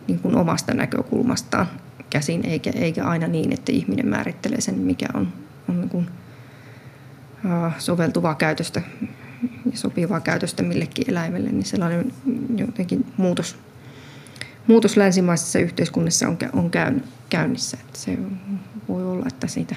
niin 0.07 0.19
kuin 0.19 0.35
omasta 0.35 0.73
näkökulmastaan 0.73 1.67
käsin, 2.09 2.45
eikä, 2.45 2.71
eikä 2.75 3.05
aina 3.05 3.27
niin, 3.27 3.53
että 3.53 3.71
ihminen 3.71 4.07
määrittelee 4.07 4.61
sen, 4.61 4.75
mikä 4.75 5.07
on, 5.13 5.27
on 5.69 5.79
niin 5.79 5.89
kuin, 5.89 6.07
uh, 7.45 7.73
soveltuvaa 7.77 8.35
käytöstä 8.35 8.81
ja 9.71 9.77
sopivaa 9.77 10.19
käytöstä 10.19 10.63
millekin 10.63 11.09
eläimelle, 11.09 11.49
niin 11.49 11.65
sellainen 11.65 12.13
jotenkin 12.57 13.05
muutos, 13.17 13.55
muutos 14.67 14.97
länsimaisessa 14.97 15.59
yhteiskunnassa 15.59 16.27
on, 16.27 16.37
on 16.53 16.71
käynnissä. 17.29 17.77
Että 17.81 17.99
se 17.99 18.17
voi 18.89 19.03
olla, 19.03 19.25
että 19.27 19.47
siitä 19.47 19.75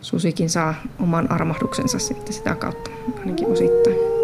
susikin 0.00 0.50
saa 0.50 0.74
oman 0.98 1.32
armahduksensa 1.32 1.98
sitten 1.98 2.32
sitä 2.32 2.54
kautta 2.54 2.90
ainakin 3.20 3.48
osittain. 3.48 4.23